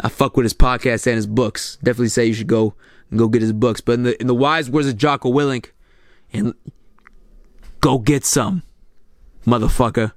I 0.00 0.08
fuck 0.08 0.36
with 0.36 0.44
his 0.44 0.54
podcast 0.54 1.06
and 1.06 1.16
his 1.16 1.26
books. 1.26 1.76
Definitely 1.82 2.08
say 2.08 2.26
you 2.26 2.34
should 2.34 2.46
go 2.46 2.74
go 3.14 3.28
get 3.28 3.42
his 3.42 3.52
books. 3.52 3.80
But 3.80 3.92
in 3.92 4.02
the 4.04 4.20
in 4.20 4.26
the 4.26 4.34
wise 4.34 4.70
words 4.70 4.88
of 4.88 4.96
Jocko 4.96 5.32
Willink, 5.32 5.70
and 6.32 6.54
go 7.80 7.98
get 7.98 8.24
some, 8.24 8.62
motherfucker. 9.46 10.12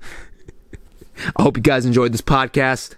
I 1.36 1.42
hope 1.42 1.56
you 1.56 1.62
guys 1.62 1.84
enjoyed 1.84 2.12
this 2.12 2.22
podcast. 2.22 2.96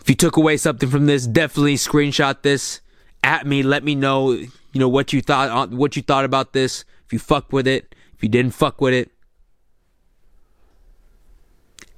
If 0.00 0.08
you 0.08 0.14
took 0.14 0.36
away 0.36 0.56
something 0.56 0.88
from 0.88 1.06
this, 1.06 1.26
definitely 1.26 1.74
screenshot 1.76 2.42
this 2.42 2.80
at 3.22 3.46
me. 3.46 3.62
Let 3.62 3.84
me 3.84 3.94
know 3.94 4.38
you 4.72 4.80
know 4.80 4.88
what 4.88 5.12
you 5.12 5.20
thought 5.20 5.50
uh, 5.50 5.74
what 5.74 5.96
you 5.96 6.02
thought 6.02 6.24
about 6.24 6.52
this. 6.52 6.84
If 7.06 7.12
you 7.12 7.18
fuck 7.18 7.52
with 7.52 7.66
it, 7.66 7.94
if 8.14 8.22
you 8.22 8.28
didn't 8.28 8.52
fuck 8.52 8.80
with 8.80 8.94
it. 8.94 9.10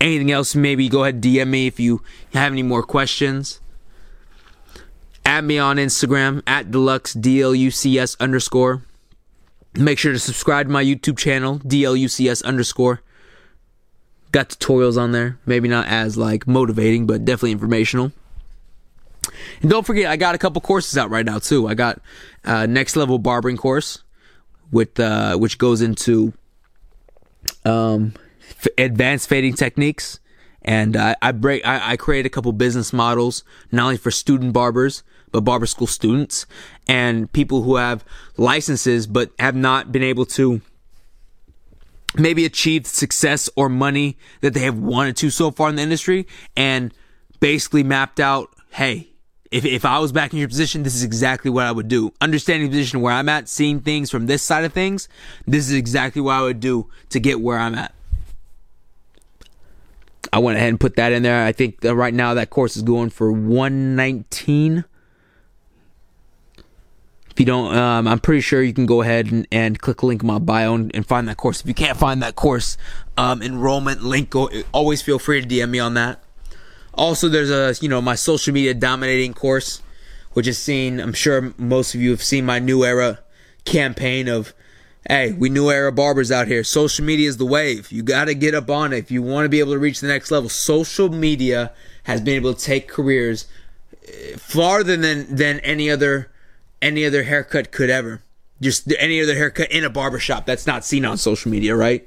Anything 0.01 0.31
else, 0.31 0.55
maybe 0.55 0.89
go 0.89 1.03
ahead 1.03 1.21
DM 1.21 1.49
me 1.49 1.67
if 1.67 1.79
you 1.79 2.03
have 2.33 2.53
any 2.53 2.63
more 2.63 2.83
questions. 2.83 3.61
Add 5.27 5.45
me 5.45 5.59
on 5.59 5.77
Instagram 5.77 6.43
at 6.47 6.71
deluxe 6.71 7.15
DLUCS 7.15 8.19
underscore. 8.19 8.83
Make 9.75 9.99
sure 9.99 10.13
to 10.13 10.19
subscribe 10.19 10.67
to 10.67 10.73
my 10.73 10.83
YouTube 10.83 11.19
channel, 11.19 11.59
DLUCS 11.61 12.43
underscore. 12.45 13.03
Got 14.33 14.49
tutorials 14.49 14.99
on 15.01 15.13
there. 15.13 15.39
Maybe 15.45 15.69
not 15.69 15.87
as 15.87 16.17
like 16.17 16.47
motivating, 16.47 17.07
but 17.07 17.25
definitely 17.25 17.53
informational. 17.53 18.13
And 19.63 19.71
don't 19.71 19.87
forget, 19.87 20.11
I 20.11 20.17
got 20.17 20.35
a 20.35 20.39
couple 20.39 20.61
courses 20.61 20.97
out 20.99 21.11
right 21.11 21.25
now 21.25 21.39
too. 21.39 21.69
I 21.69 21.75
got 21.75 22.01
uh, 22.45 22.67
next 22.67 22.97
level 22.97 23.19
barbering 23.19 23.57
course 23.57 24.03
with 24.71 24.99
uh, 25.01 25.37
which 25.37 25.59
goes 25.59 25.83
into 25.83 26.33
um, 27.65 28.15
f- 28.51 28.69
advanced 28.79 29.29
fading 29.29 29.55
techniques, 29.55 30.21
and 30.63 30.97
uh, 30.97 31.15
I 31.21 31.33
break 31.33 31.67
I, 31.67 31.93
I 31.93 31.97
create 31.97 32.27
a 32.27 32.31
couple 32.31 32.53
business 32.53 32.93
models 32.93 33.45
not 33.73 33.85
only 33.85 33.97
for 33.97 34.11
student 34.11 34.53
barbers 34.53 35.03
but 35.33 35.43
barber 35.43 35.67
school 35.67 35.87
students 35.87 36.47
and 36.89 37.33
people 37.33 37.63
who 37.63 37.77
have 37.77 38.05
licenses 38.37 39.07
but 39.07 39.31
have 39.39 39.55
not 39.55 39.93
been 39.93 40.03
able 40.03 40.27
to 40.27 40.61
maybe 42.17 42.45
achieve 42.45 42.87
success 42.87 43.49
or 43.55 43.69
money 43.69 44.19
that 44.41 44.55
they 44.55 44.61
have 44.61 44.77
wanted 44.77 45.17
to 45.17 45.31
so 45.31 45.51
far 45.51 45.69
in 45.69 45.77
the 45.77 45.83
industry 45.83 46.27
and 46.57 46.93
basically 47.39 47.85
mapped 47.85 48.19
out 48.19 48.51
hey 48.71 49.10
if, 49.51 49.65
if 49.65 49.85
I 49.85 49.99
was 49.99 50.13
back 50.13 50.33
in 50.33 50.39
your 50.39 50.49
position, 50.49 50.85
this 50.85 50.95
is 50.95 51.03
exactly 51.03 51.51
what 51.51 51.67
I 51.67 51.73
would 51.73 51.89
do. 51.89 52.13
Understanding 52.21 52.71
the 52.71 52.77
position 52.77 53.01
where 53.01 53.13
I'm 53.13 53.29
at, 53.29 53.49
seeing 53.49 53.81
things 53.81 54.11
from 54.11 54.27
this 54.27 54.43
side 54.43 54.65
of 54.65 54.73
things, 54.73 55.09
this 55.47 55.69
is 55.69 55.75
exactly 55.75 56.23
what 56.23 56.35
I 56.35 56.43
would 56.43 56.61
do 56.61 56.89
to 57.11 57.19
get 57.19 57.41
where 57.41 57.59
I'm 57.59 57.75
at. 57.75 57.95
I 60.33 60.39
went 60.39 60.59
ahead 60.59 60.69
and 60.69 60.79
put 60.79 60.95
that 60.97 61.13
in 61.13 61.25
there. 61.25 61.45
I 61.45 61.51
think 61.51 61.79
right 61.83 62.15
now 62.15 62.35
that 62.35 62.51
course 62.51 62.77
is 62.77 62.83
going 62.83 63.11
for 63.11 63.33
119. 63.33 64.85
If 67.31 67.41
you 67.41 67.47
don't, 67.47 67.75
um, 67.75 68.07
I'm 68.07 68.21
pretty 68.21 68.41
sure 68.41 68.63
you 68.63 68.73
can 68.73 68.87
go 68.87 69.03
ahead 69.03 69.33
and, 69.33 69.49
and 69.51 69.81
click 69.81 70.05
link 70.05 70.23
in 70.23 70.27
my 70.29 70.39
bio 70.39 70.75
and, 70.75 70.95
and, 70.95 71.07
find 71.07 71.29
that 71.29 71.37
course. 71.37 71.61
If 71.61 71.67
you 71.67 71.75
can't 71.75 71.97
find 71.97 72.23
that 72.23 72.37
course 72.37 72.77
um, 73.17 73.41
enrollment 73.41 74.03
link, 74.03 74.31
go, 74.31 74.51
always 74.73 75.01
feel 75.01 75.19
free 75.19 75.41
to 75.41 75.49
DM 75.49 75.71
me 75.71 75.79
on 75.79 75.95
that. 75.95 76.23
Also, 77.01 77.31
there's 77.31 77.51
a 77.51 77.83
you 77.83 77.89
know 77.89 78.03
my 78.03 78.15
social 78.15 78.53
media 78.53 78.75
dominating 78.75 79.33
course, 79.33 79.81
which 80.35 80.47
is 80.47 80.59
seen. 80.59 81.01
I'm 81.01 81.15
sure 81.15 81.55
most 81.57 81.95
of 81.95 82.03
you 82.03 82.11
have 82.11 82.23
seen 82.23 82.45
my 82.45 82.59
new 82.59 82.85
era 82.85 83.21
campaign 83.65 84.29
of 84.29 84.53
Hey, 85.09 85.33
we 85.33 85.49
new 85.49 85.71
era 85.71 85.91
barbers 85.91 86.31
out 86.31 86.47
here. 86.47 86.63
Social 86.63 87.07
media 87.07 87.27
is 87.27 87.39
the 87.39 87.47
wave. 87.47 87.91
You 87.91 88.03
got 88.03 88.27
to 88.27 88.35
get 88.35 88.55
up 88.55 88.69
on 88.69 88.93
it 88.93 88.99
if 88.99 89.11
you 89.11 89.23
want 89.23 89.47
to 89.47 89.49
be 89.49 89.61
able 89.61 89.73
to 89.73 89.79
reach 89.79 90.01
the 90.01 90.09
next 90.09 90.31
level. 90.31 90.51
Social 90.51 91.09
media 91.09 91.73
has 92.03 92.21
been 92.21 92.35
able 92.35 92.53
to 92.53 92.63
take 92.63 92.87
careers 92.87 93.47
eh, 94.07 94.37
farther 94.37 94.99
than 94.99 95.35
than 95.35 95.59
any 95.61 95.91
other 95.91 96.31
any 96.83 97.07
other 97.07 97.23
haircut 97.23 97.73
could 97.73 97.89
ever. 97.89 98.21
Just 98.61 98.93
any 98.99 99.23
other 99.23 99.37
haircut 99.37 99.73
in 99.73 99.85
a 99.85 99.91
barbershop 99.91 100.45
that's 100.45 100.67
not 100.67 100.85
seen 100.85 101.07
on 101.07 101.17
social 101.17 101.51
media, 101.51 101.75
right? 101.75 102.07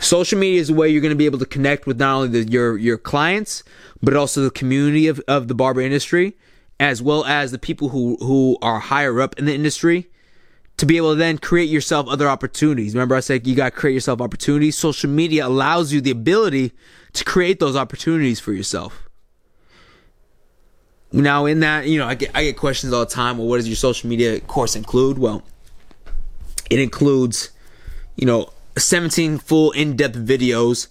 Social 0.00 0.38
media 0.38 0.60
is 0.60 0.70
a 0.70 0.74
way 0.74 0.88
you're 0.88 1.00
going 1.00 1.10
to 1.10 1.16
be 1.16 1.26
able 1.26 1.40
to 1.40 1.46
connect 1.46 1.86
with 1.86 1.98
not 1.98 2.14
only 2.14 2.42
the, 2.42 2.50
your 2.50 2.76
your 2.78 2.98
clients, 2.98 3.64
but 4.02 4.14
also 4.14 4.42
the 4.42 4.50
community 4.50 5.08
of, 5.08 5.20
of 5.26 5.48
the 5.48 5.54
barber 5.54 5.80
industry, 5.80 6.36
as 6.78 7.02
well 7.02 7.24
as 7.24 7.50
the 7.50 7.58
people 7.58 7.88
who 7.88 8.16
who 8.20 8.56
are 8.62 8.78
higher 8.78 9.20
up 9.20 9.38
in 9.38 9.44
the 9.46 9.54
industry 9.54 10.08
to 10.76 10.86
be 10.86 10.96
able 10.96 11.12
to 11.12 11.16
then 11.16 11.38
create 11.38 11.68
yourself 11.68 12.06
other 12.08 12.28
opportunities. 12.28 12.94
Remember, 12.94 13.16
I 13.16 13.20
said 13.20 13.46
you 13.46 13.56
got 13.56 13.72
to 13.72 13.76
create 13.76 13.94
yourself 13.94 14.20
opportunities. 14.20 14.78
Social 14.78 15.10
media 15.10 15.46
allows 15.46 15.92
you 15.92 16.00
the 16.00 16.12
ability 16.12 16.72
to 17.14 17.24
create 17.24 17.58
those 17.58 17.74
opportunities 17.74 18.38
for 18.38 18.52
yourself. 18.52 19.08
Now, 21.10 21.46
in 21.46 21.60
that, 21.60 21.86
you 21.88 21.98
know, 21.98 22.06
I 22.06 22.14
get 22.14 22.30
I 22.34 22.44
get 22.44 22.56
questions 22.56 22.92
all 22.92 23.04
the 23.04 23.10
time. 23.10 23.38
Well, 23.38 23.48
what 23.48 23.56
does 23.56 23.66
your 23.66 23.76
social 23.76 24.08
media 24.08 24.40
course 24.40 24.76
include? 24.76 25.18
Well, 25.18 25.42
it 26.70 26.78
includes, 26.78 27.50
you 28.14 28.26
know, 28.26 28.50
17 28.80 29.38
full 29.38 29.70
in-depth 29.72 30.16
videos 30.16 30.88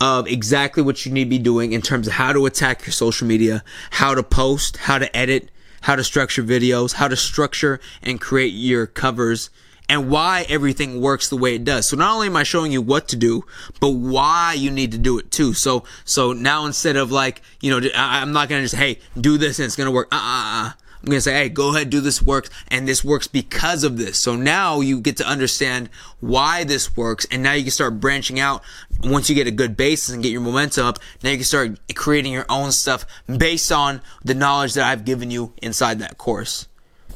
of 0.00 0.26
exactly 0.26 0.82
what 0.82 1.04
you 1.04 1.12
need 1.12 1.24
to 1.24 1.30
be 1.30 1.38
doing 1.38 1.72
in 1.72 1.82
terms 1.82 2.06
of 2.06 2.14
how 2.14 2.32
to 2.32 2.46
attack 2.46 2.86
your 2.86 2.92
social 2.92 3.26
media, 3.26 3.62
how 3.90 4.14
to 4.14 4.22
post, 4.22 4.78
how 4.78 4.98
to 4.98 5.14
edit, 5.16 5.50
how 5.82 5.94
to 5.94 6.04
structure 6.04 6.42
videos, 6.42 6.94
how 6.94 7.08
to 7.08 7.16
structure 7.16 7.80
and 8.02 8.20
create 8.20 8.52
your 8.52 8.86
covers, 8.86 9.50
and 9.88 10.08
why 10.08 10.46
everything 10.48 11.00
works 11.00 11.28
the 11.28 11.36
way 11.36 11.56
it 11.56 11.64
does. 11.64 11.88
So 11.88 11.96
not 11.96 12.14
only 12.14 12.28
am 12.28 12.36
I 12.36 12.44
showing 12.44 12.70
you 12.70 12.80
what 12.80 13.08
to 13.08 13.16
do, 13.16 13.44
but 13.80 13.90
why 13.90 14.54
you 14.56 14.70
need 14.70 14.92
to 14.92 14.98
do 14.98 15.18
it 15.18 15.30
too. 15.32 15.52
So 15.52 15.84
so 16.04 16.32
now 16.32 16.64
instead 16.64 16.96
of 16.96 17.10
like 17.10 17.42
you 17.60 17.70
know 17.70 17.88
I'm 17.94 18.32
not 18.32 18.48
gonna 18.48 18.62
just 18.62 18.76
hey 18.76 19.00
do 19.20 19.36
this 19.36 19.58
and 19.58 19.66
it's 19.66 19.76
gonna 19.76 19.90
work. 19.90 20.08
Uh 20.12 20.16
uh 20.16 20.68
uh. 20.68 20.72
I'm 21.02 21.06
going 21.06 21.16
to 21.16 21.22
say, 21.22 21.32
hey, 21.32 21.48
go 21.48 21.74
ahead, 21.74 21.88
do 21.88 22.00
this 22.00 22.20
works, 22.20 22.50
and 22.68 22.86
this 22.86 23.02
works 23.02 23.26
because 23.26 23.84
of 23.84 23.96
this. 23.96 24.18
So 24.18 24.36
now 24.36 24.80
you 24.80 25.00
get 25.00 25.16
to 25.16 25.26
understand 25.26 25.88
why 26.20 26.64
this 26.64 26.94
works, 26.94 27.26
and 27.30 27.42
now 27.42 27.54
you 27.54 27.62
can 27.62 27.70
start 27.70 28.00
branching 28.00 28.38
out. 28.38 28.62
Once 29.02 29.30
you 29.30 29.34
get 29.34 29.46
a 29.46 29.50
good 29.50 29.78
basis 29.78 30.12
and 30.12 30.22
get 30.22 30.30
your 30.30 30.42
momentum 30.42 30.86
up, 30.86 30.98
now 31.22 31.30
you 31.30 31.38
can 31.38 31.44
start 31.44 31.78
creating 31.94 32.32
your 32.32 32.44
own 32.50 32.70
stuff 32.70 33.06
based 33.34 33.72
on 33.72 34.02
the 34.22 34.34
knowledge 34.34 34.74
that 34.74 34.84
I've 34.84 35.06
given 35.06 35.30
you 35.30 35.54
inside 35.62 36.00
that 36.00 36.18
course. 36.18 36.68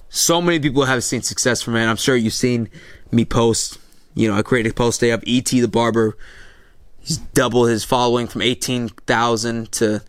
So 0.09 0.41
many 0.41 0.61
people 0.61 0.87
have 0.87 1.05
seen 1.05 1.21
success 1.21 1.61
from 1.61 1.77
it. 1.77 1.85
I'm 1.85 1.97
sure 1.97 2.17
you've 2.17 2.33
seen 2.33 2.71
me 3.11 3.27
post. 3.27 3.79
You 4.15 4.29
know, 4.29 4.37
I 4.37 4.43
created 4.43 4.73
a 4.73 4.75
post 4.75 5.01
day 5.01 5.11
of 5.11 5.23
ET 5.27 5.45
the 5.45 5.67
barber. 5.67 6.17
He's 7.01 7.19
doubled 7.19 7.69
his 7.69 7.85
following 7.85 8.29
from 8.29 8.41
18,000 8.41 9.73
to 9.73 10.03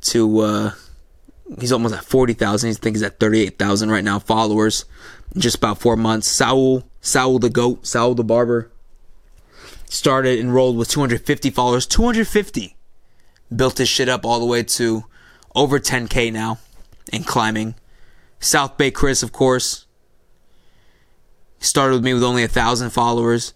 to 0.00 0.38
uh, 0.38 0.72
he's 1.58 1.72
almost 1.72 1.94
at 1.94 2.04
40,000. 2.04 2.70
I 2.70 2.72
think 2.74 2.96
he's 2.96 3.02
at 3.02 3.20
38,000 3.20 3.90
right 3.90 4.04
now 4.04 4.18
followers 4.18 4.84
in 5.34 5.40
just 5.40 5.56
about 5.56 5.78
four 5.78 5.96
months. 5.96 6.28
Saul, 6.28 6.84
Saul 7.00 7.38
the 7.38 7.50
goat, 7.50 7.86
Saul 7.86 8.14
the 8.14 8.24
barber 8.24 8.70
started 9.86 10.38
enrolled 10.38 10.76
with 10.76 10.88
250 10.88 11.50
followers. 11.50 11.86
250 11.86 12.76
built 13.54 13.78
his 13.78 13.88
shit 13.88 14.08
up 14.08 14.24
all 14.24 14.40
the 14.40 14.46
way 14.46 14.62
to 14.62 15.04
over 15.54 15.78
10k 15.78 16.32
now 16.32 16.58
and 17.12 17.26
climbing. 17.26 17.74
South 18.40 18.76
Bay 18.76 18.90
Chris, 18.90 19.22
of 19.22 19.32
course, 19.32 19.86
started 21.58 21.94
with 21.94 22.04
me 22.04 22.14
with 22.14 22.22
only 22.22 22.44
a 22.44 22.48
thousand 22.48 22.90
followers, 22.90 23.54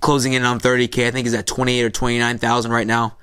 closing 0.00 0.32
in 0.32 0.44
on 0.44 0.58
30k. 0.58 1.06
I 1.06 1.10
think 1.10 1.26
he's 1.26 1.34
at 1.34 1.46
28 1.46 1.84
or 1.84 1.90
29,000 1.90 2.72
right 2.72 2.86
now 2.86 3.16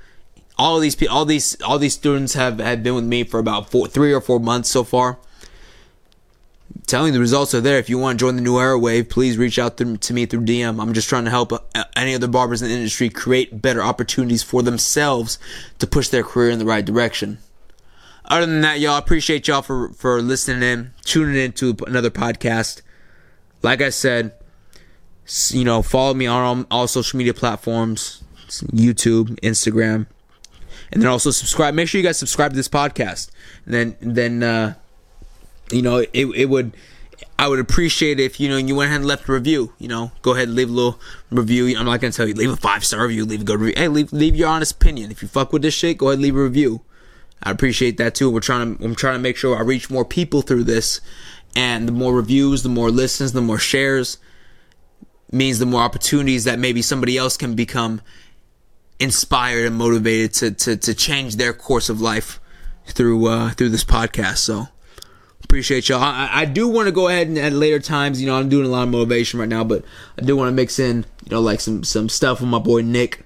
all 0.59 0.75
of 0.75 0.81
these 0.81 1.07
all 1.07 1.25
these 1.25 1.59
all 1.61 1.79
these 1.79 1.93
students 1.93 2.33
have, 2.33 2.59
have 2.59 2.83
been 2.83 2.93
with 2.93 3.05
me 3.05 3.23
for 3.23 3.39
about 3.39 3.71
four, 3.71 3.87
three 3.87 4.13
or 4.13 4.19
four 4.19 4.39
months 4.39 4.69
so 4.69 4.83
far. 4.83 5.17
Telling 6.85 7.13
the 7.13 7.19
results 7.19 7.53
are 7.53 7.61
there. 7.61 7.77
If 7.79 7.89
you 7.89 7.97
want 7.97 8.19
to 8.19 8.25
join 8.25 8.35
the 8.35 8.41
new 8.41 8.59
era 8.59 8.77
wave, 8.77 9.09
please 9.09 9.37
reach 9.37 9.57
out 9.57 9.77
to, 9.77 9.97
to 9.97 10.13
me 10.13 10.25
through 10.25 10.41
DM. 10.41 10.81
I'm 10.81 10.93
just 10.93 11.07
trying 11.07 11.23
to 11.25 11.31
help 11.31 11.53
uh, 11.53 11.59
any 11.95 12.13
other 12.13 12.27
barbers 12.27 12.61
in 12.61 12.67
the 12.67 12.75
industry 12.75 13.09
create 13.09 13.61
better 13.61 13.81
opportunities 13.81 14.43
for 14.43 14.61
themselves 14.61 15.39
to 15.79 15.87
push 15.87 16.09
their 16.09 16.23
career 16.23 16.49
in 16.49 16.59
the 16.59 16.65
right 16.65 16.85
direction. 16.85 17.39
Other 18.25 18.45
than 18.45 18.61
that, 18.61 18.79
y'all, 18.79 18.97
appreciate 18.97 19.47
y'all 19.47 19.61
for 19.61 19.89
for 19.93 20.21
listening 20.21 20.61
in, 20.61 20.91
tuning 21.03 21.35
in 21.35 21.53
to 21.53 21.75
another 21.87 22.09
podcast. 22.09 22.81
Like 23.63 23.81
I 23.81 23.89
said, 23.89 24.33
you 25.49 25.63
know, 25.63 25.81
follow 25.81 26.13
me 26.13 26.27
on 26.27 26.65
all, 26.71 26.79
all 26.81 26.87
social 26.87 27.17
media 27.17 27.33
platforms, 27.33 28.23
YouTube, 28.47 29.39
Instagram, 29.41 30.07
and 30.91 31.01
then 31.01 31.09
also 31.09 31.31
subscribe. 31.31 31.73
Make 31.73 31.87
sure 31.87 31.99
you 31.99 32.07
guys 32.07 32.17
subscribe 32.17 32.51
to 32.51 32.55
this 32.55 32.69
podcast. 32.69 33.29
And 33.65 33.73
then 33.73 33.97
then 34.01 34.43
uh, 34.43 34.73
you 35.71 35.81
know 35.81 35.97
it 35.97 36.09
it 36.13 36.45
would. 36.45 36.75
I 37.37 37.47
would 37.47 37.59
appreciate 37.59 38.19
it 38.19 38.23
if 38.23 38.39
you 38.39 38.49
know 38.49 38.57
you 38.57 38.75
went 38.75 38.89
ahead 38.89 39.01
and 39.01 39.07
left 39.07 39.29
a 39.29 39.31
review. 39.31 39.73
You 39.77 39.87
know, 39.87 40.11
go 40.21 40.33
ahead 40.33 40.49
and 40.49 40.55
leave 40.55 40.69
a 40.69 40.73
little 40.73 40.99
review. 41.31 41.77
I'm 41.77 41.85
not 41.85 42.01
gonna 42.01 42.11
tell 42.11 42.27
you 42.27 42.33
leave 42.33 42.51
a 42.51 42.57
five 42.57 42.83
star 42.83 43.05
review, 43.05 43.25
leave 43.25 43.41
a 43.41 43.45
good 43.45 43.59
review. 43.59 43.75
Hey, 43.77 43.87
leave 43.87 44.11
leave 44.11 44.35
your 44.35 44.49
honest 44.49 44.75
opinion. 44.75 45.11
If 45.11 45.21
you 45.21 45.27
fuck 45.27 45.53
with 45.53 45.61
this 45.61 45.73
shit, 45.73 45.97
go 45.97 46.07
ahead 46.07 46.15
and 46.15 46.23
leave 46.23 46.35
a 46.35 46.43
review. 46.43 46.81
I 47.41 47.51
appreciate 47.51 47.97
that 47.97 48.15
too. 48.15 48.29
We're 48.29 48.41
trying 48.41 48.77
to 48.77 48.83
I'm 48.83 48.95
trying 48.95 49.15
to 49.15 49.21
make 49.21 49.37
sure 49.37 49.57
I 49.57 49.61
reach 49.61 49.89
more 49.89 50.03
people 50.03 50.41
through 50.41 50.65
this, 50.65 50.99
and 51.55 51.87
the 51.87 51.93
more 51.93 52.13
reviews, 52.13 52.63
the 52.63 52.69
more 52.69 52.91
listens, 52.91 53.31
the 53.31 53.41
more 53.41 53.59
shares 53.59 54.17
means 55.31 55.59
the 55.59 55.65
more 55.65 55.81
opportunities 55.81 56.45
that 56.45 56.59
maybe 56.59 56.81
somebody 56.81 57.17
else 57.17 57.37
can 57.37 57.55
become 57.55 58.01
inspired 58.99 59.65
and 59.65 59.75
motivated 59.75 60.33
to, 60.33 60.51
to, 60.51 60.77
to 60.77 60.93
change 60.93 61.37
their 61.37 61.53
course 61.53 61.89
of 61.89 62.01
life 62.01 62.39
through 62.85 63.27
uh, 63.27 63.51
through 63.51 63.69
this 63.69 63.83
podcast. 63.83 64.37
So 64.37 64.67
appreciate 65.43 65.89
y'all. 65.89 66.01
I, 66.01 66.29
I 66.31 66.45
do 66.45 66.67
want 66.67 66.87
to 66.87 66.91
go 66.91 67.07
ahead 67.07 67.27
and 67.27 67.37
at 67.37 67.53
later 67.53 67.79
times, 67.79 68.21
you 68.21 68.27
know, 68.27 68.35
I'm 68.35 68.49
doing 68.49 68.65
a 68.65 68.69
lot 68.69 68.83
of 68.83 68.89
motivation 68.89 69.39
right 69.39 69.49
now, 69.49 69.63
but 69.63 69.83
I 70.17 70.21
do 70.21 70.35
want 70.35 70.49
to 70.49 70.53
mix 70.53 70.79
in, 70.79 71.05
you 71.25 71.31
know, 71.31 71.41
like 71.41 71.61
some 71.61 71.83
some 71.83 72.09
stuff 72.09 72.41
with 72.41 72.49
my 72.49 72.59
boy 72.59 72.81
Nick, 72.81 73.25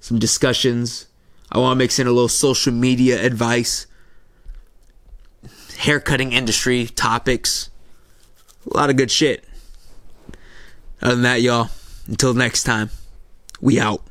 some 0.00 0.18
discussions. 0.18 1.06
I 1.52 1.58
want 1.58 1.76
to 1.76 1.78
mix 1.78 1.98
in 1.98 2.06
a 2.06 2.12
little 2.12 2.28
social 2.28 2.72
media 2.72 3.24
advice, 3.24 3.86
haircutting 5.78 6.32
industry 6.32 6.86
topics, 6.86 7.70
a 8.70 8.76
lot 8.76 8.90
of 8.90 8.96
good 8.96 9.10
shit. 9.10 9.44
Other 11.00 11.14
than 11.14 11.22
that, 11.22 11.42
y'all, 11.42 11.70
until 12.08 12.34
next 12.34 12.64
time, 12.64 12.90
we 13.60 13.78
out. 13.78 14.02